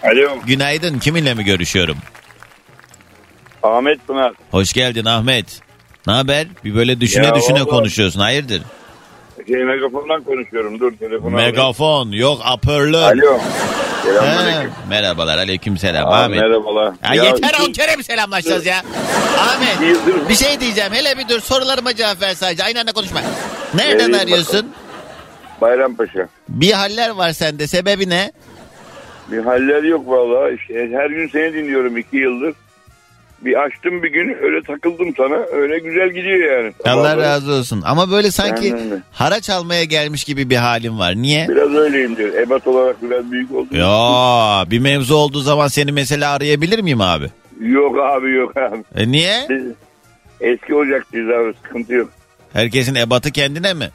[0.03, 0.39] Alo.
[0.45, 0.99] Günaydın.
[0.99, 1.97] Kiminle mi görüşüyorum?
[3.63, 4.33] Ahmet Pınar.
[4.51, 5.59] Hoş geldin Ahmet.
[6.07, 6.47] Ne haber?
[6.65, 8.19] Bir böyle düşüne Ya düşüne vallahi- konuşuyorsun.
[8.19, 8.61] Hayırdır?
[9.47, 10.79] Şey, megafondan konuşuyorum.
[10.79, 11.29] Dur telefonu.
[11.35, 12.11] Megafon.
[12.11, 12.97] Yok apörlü.
[12.97, 13.39] Alo.
[14.89, 15.37] Merhabalar.
[15.37, 16.07] Aleyküm selam.
[16.09, 16.41] Aa, Ahmet.
[16.41, 16.85] merhabalar.
[17.03, 18.81] Ya, Ya yeter iki- on kere mi selamlaşacağız ya?
[19.39, 20.93] Ahmet bir şey diyeceğim.
[20.93, 22.63] Hele bir dur sorularıma cevap ver sadece.
[22.63, 23.21] Aynı anda konuşma.
[23.73, 24.71] Nereden Vereyim arıyorsun?
[25.61, 26.27] Bayrampaşa.
[26.49, 27.67] Bir haller var sende.
[27.67, 28.31] Sebebi ne?
[29.31, 30.55] Bir haller yok vallahi.
[30.55, 32.53] İşte her gün seni dinliyorum iki yıldır.
[33.45, 35.35] Bir açtım bir gün öyle takıldım sana.
[35.35, 36.73] Öyle güzel gidiyor yani.
[36.85, 37.81] Allah Vallahi razı olsun.
[37.85, 39.01] Ama böyle sanki de.
[39.11, 41.15] haraç almaya gelmiş gibi bir halin var.
[41.15, 41.47] Niye?
[41.49, 42.33] Biraz öyleyim diyor.
[42.33, 43.77] Ebat olarak biraz büyük oldu.
[43.77, 47.25] Ya bir mevzu olduğu zaman seni mesela arayabilir miyim abi?
[47.59, 48.83] Yok abi yok abi.
[48.95, 49.45] E niye?
[49.49, 49.63] Biz
[50.41, 52.09] eski ocaklıyız abi sıkıntı yok.
[52.53, 53.89] Herkesin ebatı kendine mi?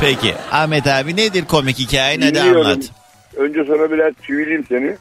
[0.00, 2.66] Peki Ahmet abi nedir komik hikayen hadi Dinliyorum.
[2.66, 2.90] anlat.
[3.36, 4.96] Önce sana biraz çivileyim seni.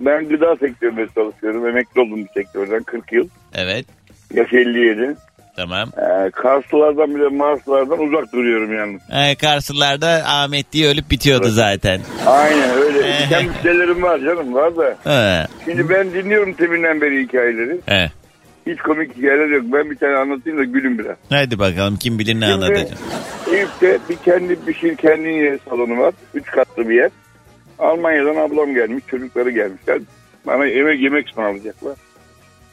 [0.00, 1.66] Ben gıda sektöründe çalışıyorum.
[1.68, 3.28] Emekli oldum bu sektörden 40 yıl.
[3.54, 3.86] Evet
[4.34, 5.16] Yaş 57.
[5.56, 5.88] tamam.
[5.98, 8.98] Ee, Karslılardan bile Marslılardan uzak duruyorum yani.
[9.12, 12.00] Ee, Karslılarda Ahmet diye ölüp bitiyordu zaten.
[12.26, 12.98] Aynen öyle.
[13.24, 14.96] Diken müşterilerim var canım var da.
[15.04, 15.46] He.
[15.64, 17.80] Şimdi ben dinliyorum teminden beri hikayeleri.
[17.86, 18.10] He.
[18.66, 19.64] Hiç komik hikayeler yok.
[19.72, 21.16] Ben bir tane anlatayım da gülün biraz.
[21.30, 22.98] Hadi bakalım kim bilir ne Şimdi anlatacak.
[23.52, 26.14] Eyüp'te bir kendi pişir kendin ye salonu var.
[26.34, 27.10] Üç katlı bir yer.
[27.78, 29.04] Almanya'dan ablam gelmiş.
[29.06, 29.98] Çocukları gelmişler.
[30.46, 31.96] Bana yemek yemek ısmarlayacaklar.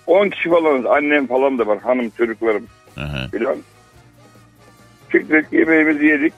[0.07, 0.85] 10 kişi falanız.
[0.85, 1.79] Annem falan da var.
[1.79, 3.27] Hanım çocuklarım Aha.
[3.31, 3.57] filan.
[5.11, 6.33] Çıktık yemeğimizi yedik.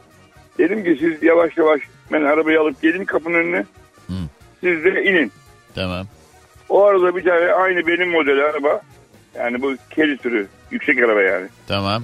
[0.57, 3.65] Dedim ki siz yavaş yavaş ben arabayı alıp gelin kapının önüne.
[4.07, 4.13] Hı.
[4.61, 5.31] Siz de inin.
[5.75, 6.05] Tamam.
[6.69, 8.81] O arada bir tane aynı benim model araba.
[9.37, 10.47] Yani bu kedi türü.
[10.71, 11.47] Yüksek araba yani.
[11.67, 12.03] Tamam.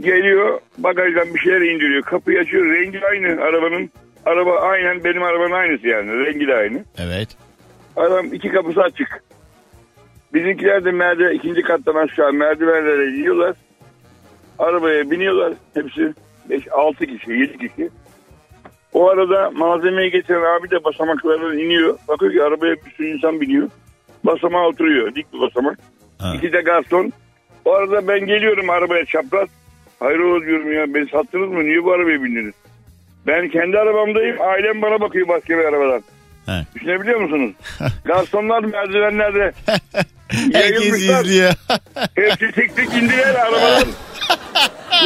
[0.00, 2.02] Geliyor bagajdan bir şeyler indiriyor.
[2.02, 2.66] Kapıyı açıyor.
[2.66, 3.90] Rengi aynı arabanın.
[4.26, 6.26] Araba aynen benim arabanın aynısı yani.
[6.26, 6.84] Rengi de aynı.
[6.98, 7.28] Evet.
[7.96, 9.24] Adam iki kapısı açık.
[10.34, 13.56] Bizimkiler de merdiven ikinci kattan aşağı merdivenlere iniyorlar.
[14.58, 15.52] Arabaya biniyorlar.
[15.74, 16.14] Hepsi
[16.50, 17.90] 5 6 kişi, 7 kişi.
[18.92, 21.98] O arada malzemeyi getiren abi de basamaklardan iniyor.
[22.08, 23.68] Bakıyor ki arabaya bir sürü insan biniyor.
[24.24, 25.14] Basamağa oturuyor.
[25.14, 25.78] Dik bir basamak.
[26.18, 26.32] Ha.
[26.36, 27.12] İki de garson.
[27.64, 29.48] O arada ben geliyorum arabaya çapraz.
[30.00, 31.64] Hayrola diyorum ya beni sattınız mı?
[31.64, 32.54] Niye bu arabaya bindiniz?
[33.26, 34.36] Ben kendi arabamdayım.
[34.42, 36.02] Ailem bana bakıyor başka bir arabadan.
[36.46, 36.66] He.
[36.74, 37.52] Düşünebiliyor musunuz?
[38.04, 39.52] Garsonlar merdivenlerde
[40.52, 41.52] Herkes izliyor.
[42.14, 43.88] Hepsi tek tek indiler arabadan.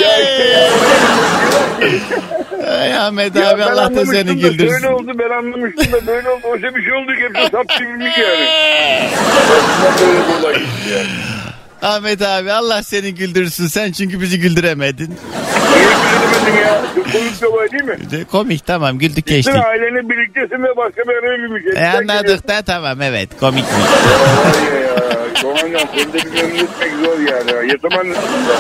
[0.01, 0.71] ya işte ya.
[2.81, 4.69] Ay Ahmet Ya abi ben Allah da seni güldürsün.
[4.69, 6.41] Böyle oldu ben anlamıştım da böyle oldu.
[6.45, 7.57] Oysa bir şey oldu ki hepsi
[8.21, 8.49] yani.
[10.01, 11.09] Böyle bir olay gitti yani.
[11.83, 13.67] Ahmet abi Allah seni güldürsün.
[13.67, 15.19] Sen çünkü bizi güldüremedin.
[15.77, 16.83] Niye ya?
[17.13, 17.97] Komik bir olay değil mi?
[18.31, 19.55] Komik tamam güldük Bütün geçtik.
[19.57, 21.63] ailenle birliktesin ve başka bir araya binmiş.
[21.77, 23.73] E, anladık da tamam evet komikmiş.
[23.75, 24.97] Vay ya.
[25.43, 27.71] Komandan seni de etmek zor yani.
[27.73, 28.57] Yatamanlısın da.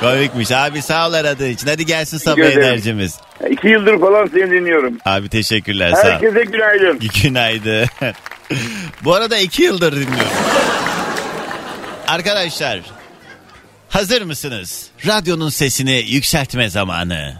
[0.00, 1.66] Komikmiş abi sağ ol aradığın için.
[1.68, 2.62] Hadi gelsin sabah ederim.
[2.62, 3.20] enerjimiz.
[3.50, 4.98] İki yıldır falan seni dinliyorum.
[5.04, 6.10] Abi teşekkürler sağ ol.
[6.10, 6.98] Herkese günaydın.
[7.22, 7.86] Günaydın.
[9.04, 10.30] Bu arada iki yıldır dinliyorum.
[12.08, 12.80] Arkadaşlar
[13.90, 14.86] hazır mısınız?
[15.06, 17.34] Radyonun sesini yükseltme zamanı.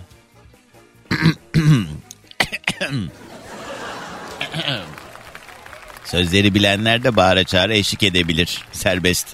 [6.04, 8.58] Sözleri bilenler de bağıra çağıra eşlik edebilir.
[8.72, 9.26] Serbest.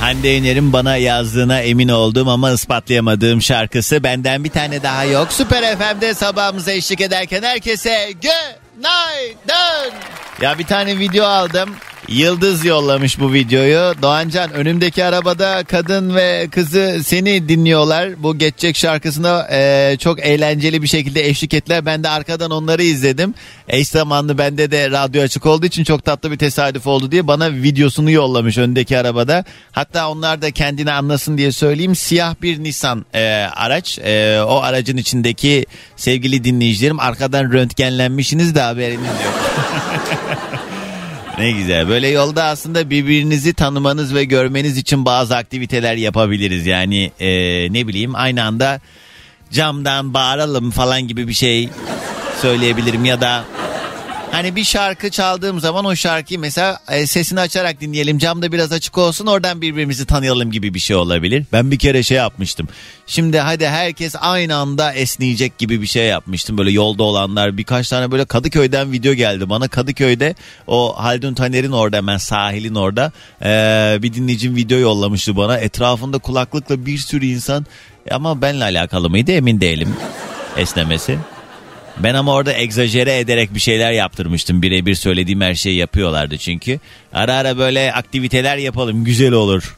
[0.00, 5.32] Hande Yener'in bana yazdığına emin olduğum ama ispatlayamadığım şarkısı benden bir tane daha yok.
[5.32, 9.94] Süper FM'de sabahımıza eşlik ederken herkese günaydın.
[10.40, 11.70] Ya bir tane video aldım.
[12.08, 14.02] Yıldız yollamış bu videoyu.
[14.02, 18.22] Doğancan önümdeki arabada kadın ve kızı seni dinliyorlar.
[18.22, 21.86] Bu geçecek şarkısına e, çok eğlenceli bir şekilde eşlik ettiler.
[21.86, 23.34] Ben de arkadan onları izledim.
[23.68, 27.52] Eş zamanlı bende de radyo açık olduğu için çok tatlı bir tesadüf oldu diye bana
[27.52, 29.44] videosunu yollamış öndeki arabada.
[29.72, 31.96] Hatta onlar da kendini anlasın diye söyleyeyim.
[31.96, 33.98] Siyah bir Nissan e, araç.
[33.98, 35.66] E, o aracın içindeki
[35.96, 39.34] sevgili dinleyicilerim arkadan röntgenlenmişsiniz de haberiniz yok.
[41.38, 41.88] Ne güzel.
[41.88, 46.66] Böyle yolda aslında birbirinizi tanımanız ve görmeniz için bazı aktiviteler yapabiliriz.
[46.66, 47.28] Yani e,
[47.72, 48.80] ne bileyim aynı anda
[49.50, 51.68] camdan bağıralım falan gibi bir şey
[52.42, 53.44] söyleyebilirim ya da
[54.32, 58.18] Hani bir şarkı çaldığım zaman o şarkıyı mesela e, sesini açarak dinleyelim.
[58.18, 61.44] Camda biraz açık olsun oradan birbirimizi tanıyalım gibi bir şey olabilir.
[61.52, 62.68] Ben bir kere şey yapmıştım.
[63.06, 66.58] Şimdi hadi herkes aynı anda esneyecek gibi bir şey yapmıştım.
[66.58, 69.68] Böyle yolda olanlar birkaç tane böyle Kadıköy'den video geldi bana.
[69.68, 70.34] Kadıköy'de
[70.66, 73.12] o Haldun Taner'in orada hemen sahilin orada
[73.42, 73.48] e,
[74.02, 75.58] bir dinleyicim video yollamıştı bana.
[75.58, 77.66] Etrafında kulaklıkla bir sürü insan
[78.10, 79.96] ama benle alakalı mıydı emin değilim
[80.56, 81.18] esnemesi.
[82.02, 84.62] Ben ama orada egzajere ederek bir şeyler yaptırmıştım.
[84.62, 86.80] Birebir söylediğim her şeyi yapıyorlardı çünkü.
[87.12, 89.76] Ara ara böyle aktiviteler yapalım güzel olur.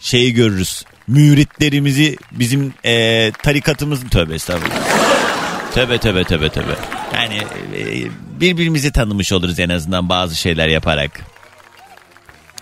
[0.00, 0.84] Şeyi görürüz.
[1.08, 4.82] Müritlerimizi bizim e, tarikatımızın tövbe estağfurullah.
[5.74, 6.74] Tövbe tövbe tövbe tövbe.
[7.14, 7.34] Yani
[7.76, 8.06] e,
[8.40, 11.31] birbirimizi tanımış oluruz en azından bazı şeyler yaparak.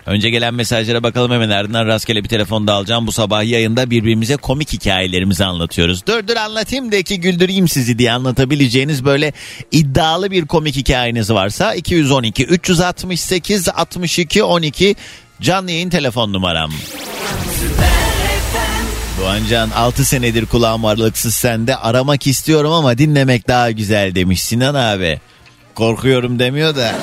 [0.05, 3.07] Önce gelen mesajlara bakalım hemen ardından rastgele bir telefon da alacağım.
[3.07, 6.05] Bu sabah yayında birbirimize komik hikayelerimizi anlatıyoruz.
[6.05, 9.33] Dur dur anlatayım da ki güldüreyim sizi diye anlatabileceğiniz böyle
[9.71, 14.95] iddialı bir komik hikayeniz varsa 212 368 62 12
[15.41, 16.71] canlı yayın telefon numaram.
[19.21, 25.19] Doğancan 6 senedir kulağım aralıksız sende aramak istiyorum ama dinlemek daha güzel demiş Sinan abi.
[25.75, 26.95] Korkuyorum demiyor da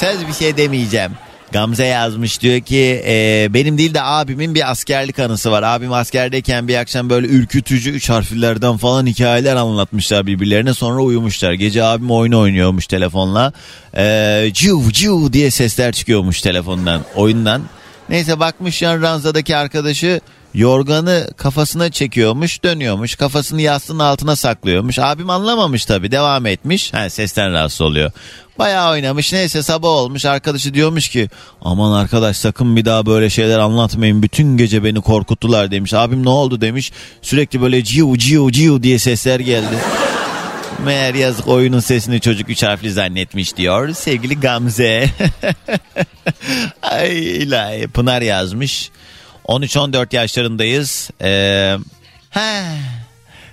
[0.00, 1.12] söz bir şey demeyeceğim.
[1.54, 5.62] Gamze yazmış diyor ki e, benim değil de abimin bir askerlik anısı var.
[5.62, 11.52] Abim askerdeyken bir akşam böyle ürkütücü üç harflerden falan hikayeler anlatmışlar birbirlerine sonra uyumuşlar.
[11.52, 13.52] Gece abim oyun oynuyormuş telefonla.
[13.96, 17.62] E, ciu ciu diye sesler çıkıyormuş telefondan oyundan.
[18.08, 20.20] Neyse bakmış yan ranzadaki arkadaşı
[20.54, 24.98] yorganı kafasına çekiyormuş dönüyormuş kafasını yastığın altına saklıyormuş.
[24.98, 26.94] Abim anlamamış tabii devam etmiş.
[26.94, 28.12] Ha, sesten rahatsız oluyor.
[28.58, 31.28] Bayağı oynamış neyse sabah olmuş arkadaşı diyormuş ki
[31.60, 35.94] aman arkadaş sakın bir daha böyle şeyler anlatmayın bütün gece beni korkuttular demiş.
[35.94, 39.74] Abim ne oldu demiş sürekli böyle ciu ciu ciu diye sesler geldi.
[40.84, 45.10] Meğer yazık oyunun sesini çocuk üç harfli zannetmiş diyor sevgili Gamze.
[46.82, 48.90] Ay ilahi Pınar yazmış.
[49.48, 51.10] 13-14 yaşlarındayız.
[51.22, 51.76] Ee,
[52.30, 52.62] he,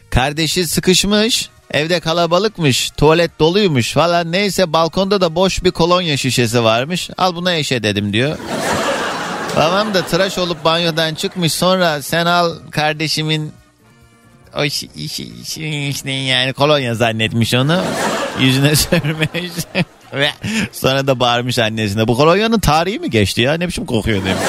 [0.10, 1.50] kardeşi sıkışmış.
[1.72, 7.10] Evde kalabalıkmış, tuvalet doluymuş falan neyse balkonda da boş bir kolonya şişesi varmış.
[7.18, 8.38] Al buna eşe dedim diyor.
[9.56, 13.52] Babam da tıraş olup banyodan çıkmış sonra sen al kardeşimin
[14.58, 17.84] o şi, şi, şi, işte yani kolonya zannetmiş onu.
[18.40, 19.52] Yüzüne sürmüş.
[20.72, 22.08] Sonra da bağırmış annesine.
[22.08, 23.54] Bu kolonyanın tarihi mi geçti ya?
[23.54, 24.44] Ne biçim kokuyor demiş.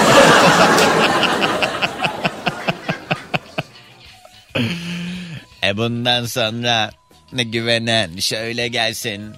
[5.65, 6.91] e bundan sonra
[7.33, 9.33] ne güvenen şöyle gelsin.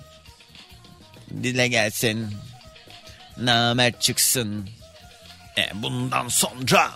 [1.43, 2.37] Dile gelsin.
[3.39, 4.69] Namert çıksın.
[5.59, 6.91] E bundan sonra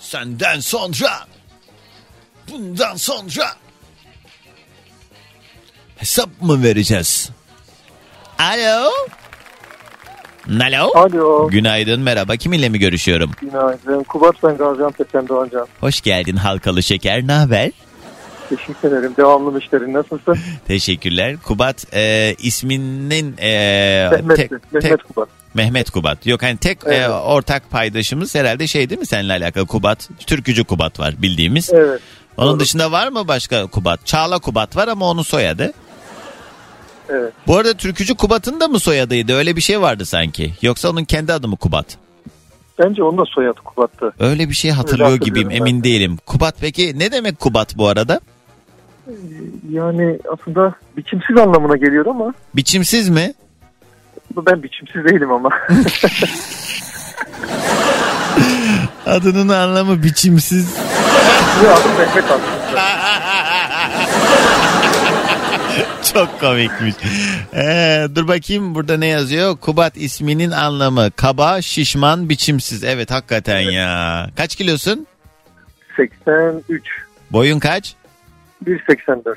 [0.00, 1.26] senden sonra
[2.50, 3.56] bundan sonra
[5.96, 7.30] hesap mı vereceğiz?
[8.40, 8.90] Alo.
[10.60, 10.90] Alo.
[10.94, 11.48] Alo.
[11.48, 13.30] Günaydın merhaba kiminle mi görüşüyorum?
[13.40, 14.02] Günaydın.
[14.02, 15.66] Kubat ben Gaziantep'ten Doğancan.
[15.80, 17.70] Hoş geldin halkalı şeker ne haber?
[18.48, 19.14] Teşekkür ederim.
[19.16, 19.92] Devamlı müşterin.
[19.94, 20.38] Nasılsın?
[20.66, 21.36] Teşekkürler.
[21.46, 24.36] Kubat e, isminin e, Mehmet.
[24.36, 25.28] tek- Mehmet tek- Kubat.
[25.54, 26.26] Mehmet Kubat.
[26.26, 27.10] Yok hani tek e, Evet.
[27.10, 30.08] ortak paydaşımız herhalde şey değil mi seninle alakalı Kubat?
[30.26, 31.70] Türkücü Kubat var bildiğimiz.
[31.72, 32.00] Evet.
[32.36, 32.60] Onun doğru.
[32.60, 34.06] dışında var mı başka Kubat?
[34.06, 35.72] Çağla Kubat var ama onun soyadı.
[37.10, 37.32] Evet.
[37.46, 39.34] Bu arada türkücü Kubat'ın da mı soyadıydı?
[39.34, 40.52] Öyle bir şey vardı sanki.
[40.62, 41.86] Yoksa onun kendi adı mı Kubat?
[42.78, 44.12] Bence onun da soyadı Kubat'tı.
[44.20, 46.18] Öyle bir şey hatırlıyor Öyle gibiyim emin değilim.
[46.26, 48.20] Kubat peki ne demek Kubat bu arada?
[49.70, 53.34] Yani aslında biçimsiz anlamına geliyor ama Biçimsiz mi?
[54.36, 55.50] ben biçimsiz değilim ama.
[59.06, 60.76] Adının anlamı biçimsiz.
[61.62, 62.80] Benim adım Mehmet aslında.
[66.12, 66.94] Çok komikmiş.
[67.54, 69.56] Ee, dur bakayım burada ne yazıyor?
[69.56, 72.84] Kubat isminin anlamı kaba, şişman, biçimsiz.
[72.84, 74.26] Evet hakikaten ya.
[74.36, 75.06] Kaç kilosun?
[75.96, 76.82] 83.
[77.30, 77.94] Boyun kaç?
[78.66, 79.36] 1.84.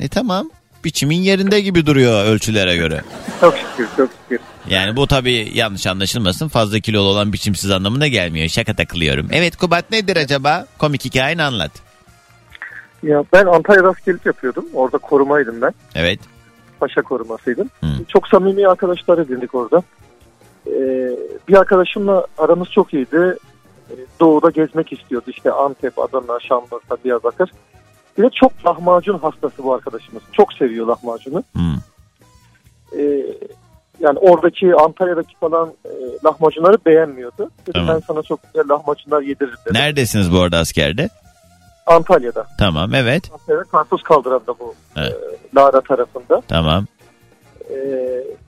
[0.00, 0.50] E tamam.
[0.84, 3.02] Biçimin yerinde gibi duruyor ölçülere göre.
[3.40, 4.40] Çok şükür çok şükür.
[4.68, 6.48] Yani bu tabii yanlış anlaşılmasın.
[6.48, 8.48] Fazla kilolu olan biçimsiz anlamına gelmiyor.
[8.48, 9.28] Şaka takılıyorum.
[9.32, 10.66] Evet Kubat nedir acaba?
[10.78, 11.70] Komik hikayeni anlat.
[13.02, 14.64] Ya ben Antalya rastgelik yapıyordum.
[14.74, 15.72] Orada korumaydım ben.
[15.94, 16.20] Evet.
[16.80, 17.70] Paşa korumasıydım.
[17.80, 17.86] Hı.
[18.08, 19.82] Çok samimi arkadaşlar edindik orada.
[20.66, 21.10] Ee,
[21.48, 23.36] bir arkadaşımla aramız çok iyiydi.
[23.90, 25.24] Ee, Doğu'da gezmek istiyordu.
[25.30, 27.50] İşte Antep, Adana, Şanlıurfa, Diyarbakır.
[28.18, 30.22] Bir de çok lahmacun hastası bu arkadaşımız.
[30.32, 31.44] Çok seviyor lahmacunu.
[31.52, 31.76] Hmm.
[32.98, 33.26] Ee,
[34.00, 35.90] Yani oradaki Antalya'daki falan e,
[36.24, 37.50] lahmacunları beğenmiyordu.
[37.66, 37.88] Dedi Tamam.
[37.94, 39.74] ben sana çok güzel lahmacunlar yediririm dedi.
[39.78, 41.08] Neredesiniz bu arada askerde?
[41.86, 42.46] Antalya'da.
[42.58, 43.30] Tamam evet.
[43.32, 45.12] Antalya'da Karpuz Kaldıran'da bu Evet.
[45.12, 46.42] e, Lara tarafında.
[46.48, 46.86] Tamam.
[47.70, 47.76] E,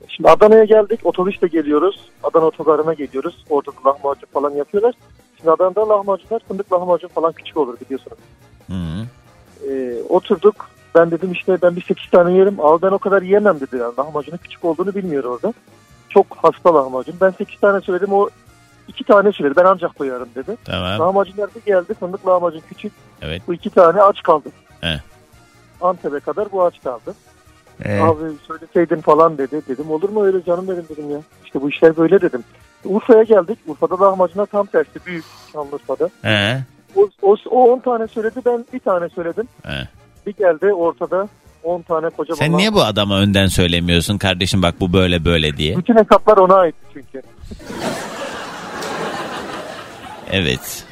[0.07, 0.99] şimdi Adana'ya geldik.
[1.03, 2.09] Otobüsle geliyoruz.
[2.23, 3.45] Adana otogarına geliyoruz.
[3.49, 4.95] Orada da lahmacun falan yapıyorlar.
[5.37, 8.17] Şimdi Adana'da lahmacunlar fındık lahmacun falan küçük olur biliyorsunuz.
[8.67, 9.05] Hı -hı.
[9.69, 10.69] E, oturduk.
[10.95, 12.55] Ben dedim işte ben bir 8 tane yerim.
[12.59, 13.77] Abi ben o kadar yiyemem dedi.
[13.77, 15.53] Yani lahmacunun küçük olduğunu bilmiyor orada.
[16.09, 17.15] Çok hasta lahmacun.
[17.21, 18.13] Ben 8 tane söyledim.
[18.13, 18.29] O
[18.87, 19.55] 2 tane söyledi.
[19.57, 20.57] Ben ancak doyarım dedi.
[20.65, 20.99] Tamam.
[20.99, 21.93] Lahmacunlar bir geldi.
[21.93, 22.91] Fındık lahmacun küçük.
[23.21, 23.41] Evet.
[23.47, 24.49] Bu iki tane aç kaldı.
[24.81, 25.01] He.
[25.81, 27.13] Antep'e kadar bu aç kaldı.
[27.85, 29.61] Ee, Abi söyleseydin falan dedi.
[29.67, 31.17] Dedim olur mu öyle canım benim dedim ya.
[31.45, 32.43] İşte bu işler böyle dedim.
[32.85, 33.59] Urfa'ya geldik.
[33.67, 35.05] Urfa'da lahmacunlar tam tersi.
[35.05, 36.09] Büyük Şanlıurfa'da.
[36.21, 36.63] he,
[36.95, 38.39] O, o, o 10 tane söyledi.
[38.45, 39.47] Ben bir tane söyledim.
[39.63, 39.87] he.
[40.27, 41.27] Bir geldi ortada
[41.63, 42.37] 10 tane kocaman.
[42.37, 45.77] Sen niye bu adama önden söylemiyorsun kardeşim bak bu böyle böyle diye?
[45.77, 47.21] Bütün hesaplar ona ait çünkü.
[50.31, 50.83] Evet.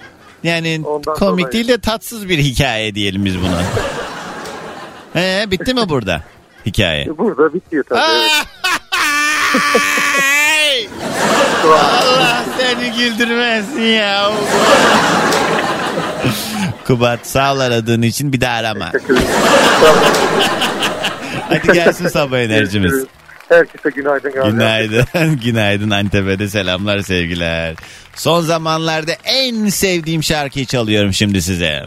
[0.44, 1.52] Yani Ondan komik dolayı.
[1.52, 3.62] değil de tatsız bir hikaye diyelim biz buna.
[5.14, 6.22] He, bitti mi burada
[6.66, 7.18] hikaye?
[7.18, 8.00] Burada bitiyor tabii.
[8.02, 8.46] evet.
[11.66, 14.32] Allah seni güldürmesin ya.
[16.88, 18.92] Kubat sağ ol aradığın için bir daha arama.
[21.50, 22.94] Hadi gelsin sabah enerjimiz.
[23.54, 24.32] Herkese günaydın.
[24.32, 24.50] galiba.
[24.50, 25.40] Günaydın.
[25.44, 27.76] Günaydın Antep'e de selamlar sevgiler.
[28.16, 31.86] Son zamanlarda en sevdiğim şarkıyı çalıyorum şimdi size.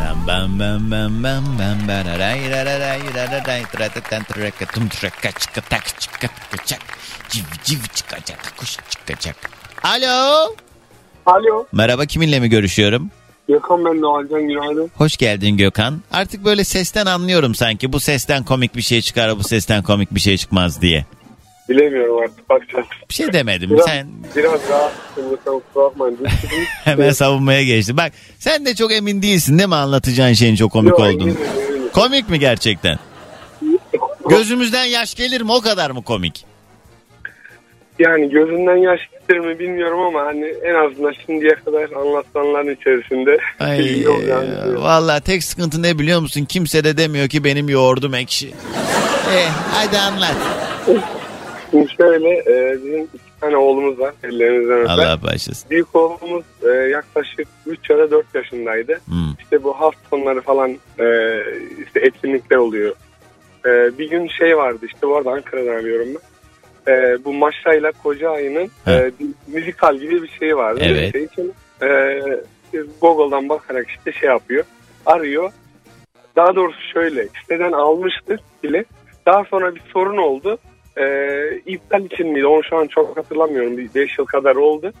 [0.00, 6.80] Ram bam bam bam bam bam bararay rararay rararay tratatan trakatum trakaçkatak çıkatacak
[7.28, 9.36] civ civ çıkacak kuş çıkacak.
[9.82, 10.54] Alo.
[11.26, 11.66] Alo.
[11.72, 13.10] Merhaba kiminle mi görüşüyorum?
[13.48, 14.90] Gökhan ben Doğancan günaydın.
[14.94, 16.00] Hoş geldin Gökhan.
[16.12, 20.20] Artık böyle sesten anlıyorum sanki bu sesten komik bir şey çıkar bu sesten komik bir
[20.20, 21.04] şey çıkmaz diye.
[21.68, 22.86] Bilemiyorum artık bakacağız.
[23.10, 23.70] Bir şey demedim.
[23.70, 26.18] Biraz, Sen biraz kusura bakmayın.
[26.84, 27.96] Hemen savunmaya geçtin.
[27.96, 31.12] Bak sen de çok emin değilsin değil mi anlatacağın şeyin çok komik Yok, olduğunu.
[31.12, 31.36] eminim,
[31.68, 31.88] eminim.
[31.92, 32.98] Komik mi gerçekten?
[34.28, 36.44] Gözümüzden yaş gelir mi o kadar mı komik?
[37.98, 44.04] Yani gözünden yaş gelir mi bilmiyorum ama hani en azından şimdiye kadar anlatılanların içerisinde Ay
[44.76, 46.44] valla tek sıkıntı ne biliyor musun?
[46.44, 48.50] Kimse de demiyor ki benim yoğurdum ekşi.
[49.34, 50.36] Eh hadi anlat.
[51.70, 54.92] Şimdi şöyle e, bizim iki tane oğlumuz var ellerinizden öper.
[54.92, 55.70] Allah başlasın.
[55.70, 59.00] Büyük oğlumuz e, yaklaşık 3 ya da 4 yaşındaydı.
[59.04, 59.34] Hmm.
[59.38, 60.70] İşte bu hafta sonları falan
[61.00, 61.38] e,
[61.86, 62.94] işte etkinlikler oluyor.
[63.66, 66.37] E, bir gün şey vardı işte bu arada Ankara'dan arıyorum ben.
[66.88, 68.92] E, bu Maşra'yla Koca Ayı'nın He.
[68.92, 69.10] e,
[69.46, 70.80] müzikal gibi bir şey vardı.
[70.82, 71.12] Evet.
[71.12, 72.20] Şey için, e,
[73.00, 74.64] Google'dan bakarak işte şey yapıyor.
[75.06, 75.52] Arıyor.
[76.36, 78.84] Daha doğrusu şöyle siteden almıştı bile.
[79.26, 80.58] Daha sonra bir sorun oldu.
[80.96, 81.04] E,
[81.66, 82.46] iptal için miydi?
[82.46, 83.76] Onu şu an çok hatırlamıyorum.
[83.78, 84.92] Bir 5 yıl kadar oldu.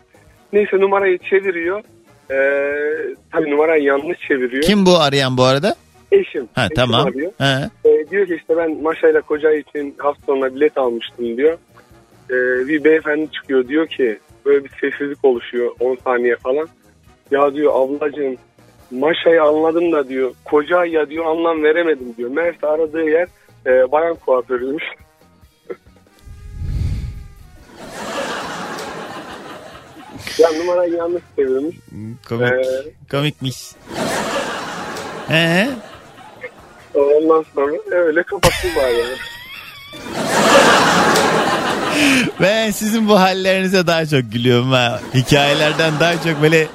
[0.52, 1.78] Neyse numarayı çeviriyor.
[2.30, 2.36] E,
[3.32, 4.62] tabii numarayı yanlış çeviriyor.
[4.62, 5.74] Kim bu arayan bu arada?
[6.12, 6.48] Eşim.
[6.54, 7.06] Ha Eşim tamam.
[7.06, 7.32] arıyor.
[7.38, 7.70] Ha.
[7.84, 11.58] E, diyor ki işte ben Maşa'yla Koca için hafta sonuna bilet almıştım diyor.
[12.30, 16.68] E, bir beyefendi çıkıyor diyor ki böyle bir sessizlik oluşuyor 10 saniye falan.
[17.30, 18.36] Ya diyor ablacığım
[18.90, 22.30] Maşa'yı anladım da diyor Koca ya diyor anlam veremedim diyor.
[22.30, 23.28] Meğerse aradığı yer
[23.66, 24.84] e, bayan kuaförüymüş.
[30.38, 31.76] ya numarayı yanlış çevirmiş.
[32.28, 32.52] Komik.
[32.52, 32.62] E,
[33.10, 33.72] Komikmiş.
[35.28, 35.68] He?
[36.94, 39.16] ondan sonra öyle kapattılar yani.
[42.40, 45.00] Ben sizin bu hallerinize daha çok gülüyorum ha.
[45.14, 46.66] Hikayelerden daha çok böyle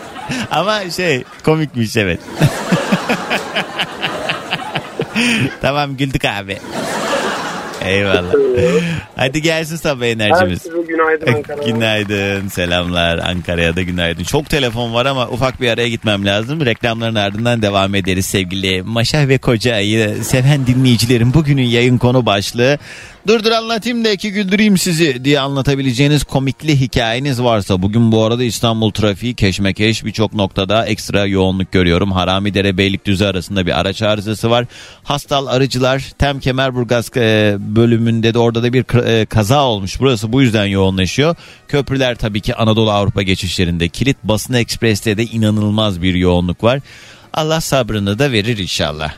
[0.50, 2.20] ama şey komikmiş evet.
[5.60, 6.58] tamam güldük abi.
[7.84, 8.32] Eyvallah.
[9.16, 10.66] Hadi gelsin sabah enerjimiz.
[10.66, 11.62] Herkese günaydın Ankara.
[11.62, 14.24] Günaydın, selamlar Ankara'ya da günaydın.
[14.24, 16.66] Çok telefon var ama ufak bir araya gitmem lazım.
[16.66, 21.34] Reklamların ardından devam ederiz sevgili Maşah ve Koca Ayı seven dinleyicilerim.
[21.34, 22.78] Bugünün yayın konu başlığı
[23.26, 28.44] Dur dur anlatayım da iki güldüreyim sizi diye anlatabileceğiniz komikli hikayeniz varsa bugün bu arada
[28.44, 32.12] İstanbul trafiği keşmekeş birçok noktada ekstra yoğunluk görüyorum.
[32.12, 34.66] Haramidere Beylikdüzü arasında bir araç arızası var.
[35.02, 40.00] Hastal arıcılar Tem Kemerburgaz e, bölümünde de orada da bir e, kaza olmuş.
[40.00, 41.36] Burası bu yüzden yoğunlaşıyor.
[41.68, 46.80] Köprüler tabii ki Anadolu Avrupa geçişlerinde kilit basın ekspreste de inanılmaz bir yoğunluk var.
[47.32, 49.12] Allah sabrını da verir inşallah.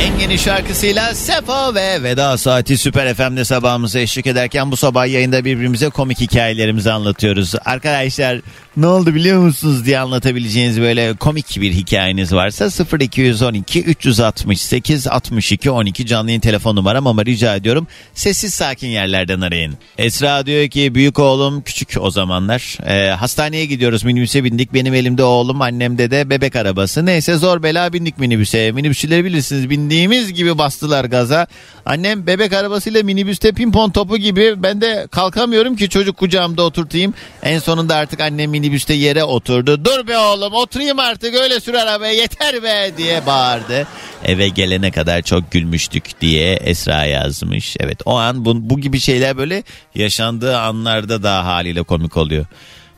[0.00, 5.44] En yeni şarkısıyla Sefo ve Veda Saati Süper FM'de sabahımıza eşlik ederken bu sabah yayında
[5.44, 7.54] birbirimize komik hikayelerimizi anlatıyoruz.
[7.64, 8.40] Arkadaşlar
[8.76, 12.68] ne oldu biliyor musunuz diye anlatabileceğiniz böyle komik bir hikayeniz varsa
[13.00, 19.74] 0212 368 62 12 canlı yayın telefon numaram ama rica ediyorum sessiz sakin yerlerden arayın.
[19.98, 25.22] Esra diyor ki büyük oğlum küçük o zamanlar Ee, hastaneye gidiyoruz minibüse bindik benim elimde
[25.22, 31.04] oğlum annemde de bebek arabası neyse zor bela bindik minibüse minibüsçüleri bilirsiniz bindiğimiz gibi bastılar
[31.04, 31.46] gaza.
[31.86, 34.62] Annem bebek arabasıyla minibüste pimpon topu gibi.
[34.62, 37.14] Ben de kalkamıyorum ki çocuk kucağımda oturtayım.
[37.42, 39.84] En sonunda artık annem minibüste yere oturdu.
[39.84, 41.34] Dur be oğlum oturayım artık.
[41.34, 43.86] Öyle sür arabaya yeter be diye bağırdı.
[44.24, 47.76] Eve gelene kadar çok gülmüştük diye Esra yazmış.
[47.80, 49.62] Evet o an bu, bu gibi şeyler böyle
[49.94, 52.46] yaşandığı anlarda daha haliyle komik oluyor.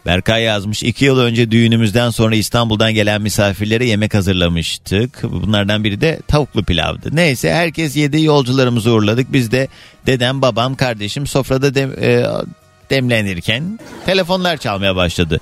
[0.06, 0.82] Berkay yazmış.
[0.82, 5.22] iki yıl önce düğünümüzden sonra İstanbul'dan gelen misafirlere yemek hazırlamıştık.
[5.22, 7.16] Bunlardan biri de tavuklu pilavdı.
[7.16, 9.32] Neyse herkes yedi yolcularımızı uğurladık.
[9.32, 9.68] Biz de
[10.06, 12.26] dedem, babam, kardeşim sofrada dem- e,
[12.90, 15.40] demlenirken telefonlar çalmaya başladı.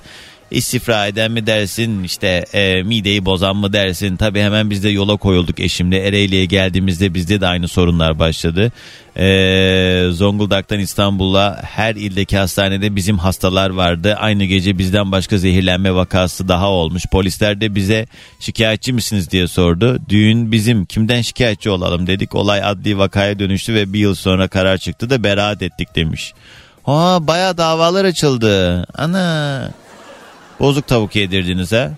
[0.51, 4.15] İstifra eden mi dersin işte e, mideyi bozan mı dersin?
[4.15, 6.07] Tabi hemen biz de yola koyulduk eşimle.
[6.07, 8.71] Ereğli'ye geldiğimizde bizde de aynı sorunlar başladı.
[9.17, 14.15] E, Zonguldak'tan İstanbul'a her ildeki hastanede bizim hastalar vardı.
[14.19, 17.03] Aynı gece bizden başka zehirlenme vakası daha olmuş.
[17.11, 18.05] Polisler de bize
[18.39, 19.31] şikayetçi misiniz?
[19.31, 19.99] diye sordu.
[20.09, 20.85] Düğün bizim.
[20.85, 22.07] Kimden şikayetçi olalım?
[22.07, 22.35] dedik.
[22.35, 26.33] Olay adli vakaya dönüştü ve bir yıl sonra karar çıktı da beraat ettik demiş.
[26.85, 28.85] Aa baya davalar açıldı.
[28.97, 29.71] Ana
[30.59, 31.91] Bozuk tavuk yedirdiniz ha?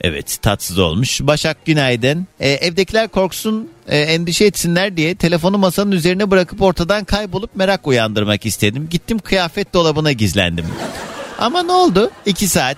[0.00, 1.20] Evet tatsız olmuş.
[1.20, 2.26] Başak günaydın.
[2.40, 8.46] Ee, evdekiler korksun e, endişe etsinler diye telefonu masanın üzerine bırakıp ortadan kaybolup merak uyandırmak
[8.46, 8.88] istedim.
[8.90, 10.66] Gittim kıyafet dolabına gizlendim.
[11.38, 12.10] Ama ne oldu?
[12.26, 12.76] İki saat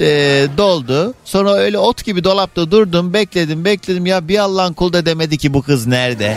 [0.00, 0.06] e,
[0.56, 1.14] doldu.
[1.24, 5.54] Sonra öyle ot gibi dolapta durdum bekledim bekledim ya bir Allah'ın kulu da demedi ki
[5.54, 6.36] bu kız nerede?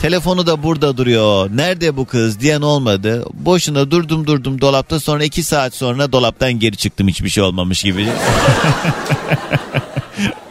[0.00, 1.50] Telefonu da burada duruyor.
[1.54, 3.24] Nerede bu kız diyen olmadı.
[3.34, 5.00] Boşuna durdum durdum dolapta.
[5.00, 8.06] Sonra iki saat sonra dolaptan geri çıktım hiçbir şey olmamış gibi.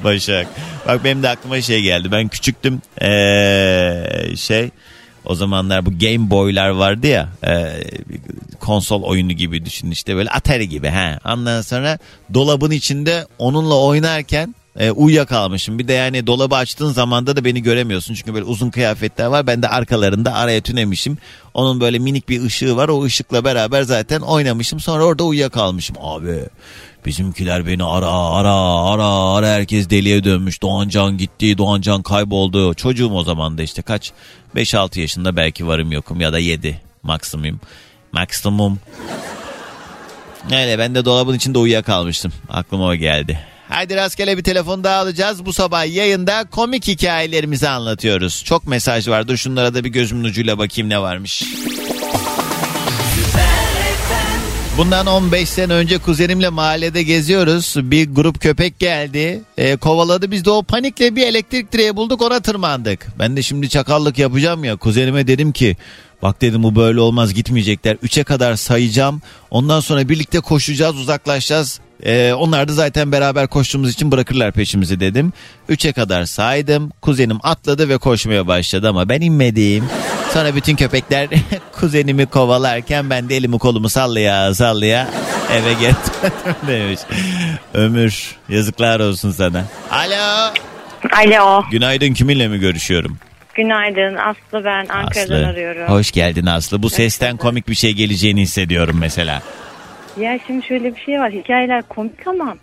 [0.04, 0.48] Başak.
[0.88, 2.12] Bak benim de aklıma şey geldi.
[2.12, 2.82] Ben küçüktüm.
[3.02, 4.70] Ee, şey
[5.26, 7.84] o zamanlar bu Game Boy'lar vardı ya e,
[8.60, 11.20] konsol oyunu gibi düşün işte böyle Atari gibi ha.
[11.26, 11.98] Ondan sonra
[12.34, 15.80] dolabın içinde onunla oynarken e, uyuyakalmışım.
[15.80, 18.14] Bir de yani dolabı açtığın zamanda da beni göremiyorsun.
[18.14, 19.48] Çünkü böyle uzun kıyafetler var.
[19.48, 21.18] Ben de arkalarında araya tünemişim.
[21.54, 22.90] Onun böyle minik bir ışığı var.
[22.90, 24.80] O ışıkla beraber zaten oynamışım.
[24.80, 25.96] Sonra orada uyuyakalmışım.
[26.02, 26.40] Abi
[27.06, 30.62] bizimkiler beni ara ara ara ara herkes deliye dönmüş.
[30.62, 31.58] Doğancan gitti.
[31.58, 32.74] Doğancan kayboldu.
[32.74, 34.12] Çocuğum o zaman da işte kaç
[34.56, 37.60] 5-6 yaşında belki varım yokum ya da 7 maksimum.
[38.12, 38.80] Maksimum.
[40.52, 42.34] Öyle ben de dolabın içinde uyuyakalmıştım.
[42.50, 43.40] Aklıma o geldi.
[43.70, 45.46] Haydi rastgele bir telefon daha alacağız.
[45.46, 48.44] Bu sabah yayında komik hikayelerimizi anlatıyoruz.
[48.46, 49.38] Çok mesaj var.
[49.38, 51.44] Şunlara da bir gözümün ucuyla bakayım ne varmış.
[54.78, 57.76] Bundan 15 sene önce kuzenimle mahallede geziyoruz.
[57.78, 59.42] Bir grup köpek geldi.
[59.58, 60.32] e, kovaladı.
[60.32, 63.08] Biz de o panikle bir elektrik direği bulduk ona tırmandık.
[63.20, 64.76] Ben de şimdi çakallık yapacağım ya.
[64.76, 65.78] Kuzenime dedim ki
[66.22, 67.96] bak dedim bu böyle olmaz gitmeyecekler.
[67.96, 69.22] 3'e kadar sayacağım.
[69.52, 71.80] Ondan sonra birlikte koşacağız uzaklaşacağız.
[72.04, 75.34] E, onlar da zaten beraber koştuğumuz için bırakırlar peşimizi dedim.
[75.70, 76.92] 3'e kadar saydım.
[77.02, 79.84] Kuzenim atladı ve koşmaya başladı ama ben inmedim.
[80.34, 81.28] Sonra bütün köpekler
[81.80, 85.08] kuzenimi kovalarken ben de elimi kolumu sallaya sallaya
[85.54, 86.32] eve gittim
[86.68, 87.00] demiş.
[87.74, 89.64] Ömür yazıklar olsun sana.
[89.92, 90.54] Alo.
[91.18, 91.64] Alo.
[91.72, 93.18] Günaydın kiminle mi görüşüyorum?
[93.56, 94.16] Günaydın.
[94.16, 95.48] Aslı ben Ankara'dan Aslı.
[95.48, 95.88] arıyorum.
[95.88, 96.84] Hoş geldin Aslı.
[96.84, 99.42] Bu sesten komik bir şey geleceğini hissediyorum mesela.
[100.18, 101.32] Ya şimdi şöyle bir şey var.
[101.32, 102.58] Hikayeler komik ama.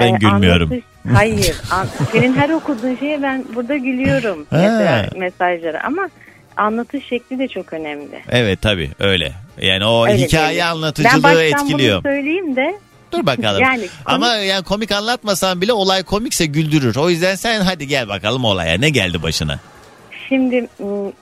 [0.00, 0.70] Ben e, gülmüyorum.
[0.72, 1.56] anlatış- Hayır.
[1.70, 4.46] an- senin her okuduğun şeye ben burada gülüyorum.
[4.50, 6.08] Mesela mesajlara ama
[6.56, 8.22] anlatış şekli de çok önemli.
[8.28, 9.32] Evet tabii öyle.
[9.60, 10.58] Yani o Öyle hikaye.
[10.60, 12.04] Ben anlatıcılığı baştan etkiliyor.
[12.04, 12.78] bunu söyleyeyim de.
[13.12, 13.62] Dur bakalım.
[13.62, 16.96] Yani komik- Ama yani komik anlatmasan bile olay komikse güldürür.
[16.96, 18.78] O yüzden sen hadi gel bakalım olaya.
[18.78, 19.58] Ne geldi başına?
[20.28, 20.68] Şimdi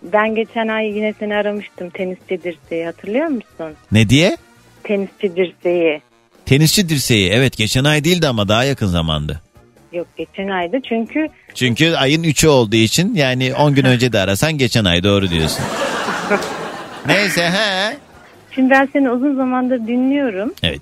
[0.02, 3.72] ben geçen ay yine seni aramıştım tenisçi dirseği hatırlıyor musun?
[3.92, 4.36] Ne diye?
[4.84, 6.00] Tenisçi dirseği.
[6.46, 7.30] Tenisçi dirseği.
[7.30, 9.40] Evet geçen ay değildi ama daha yakın zamandı.
[9.92, 14.58] Yok geçen ayda çünkü Çünkü ayın 3'ü olduğu için yani 10 gün önce de arasan
[14.58, 15.64] geçen ay doğru diyorsun.
[17.06, 17.96] Neyse he.
[18.50, 20.54] şimdi ben seni uzun zamandır dinliyorum.
[20.62, 20.80] Evet.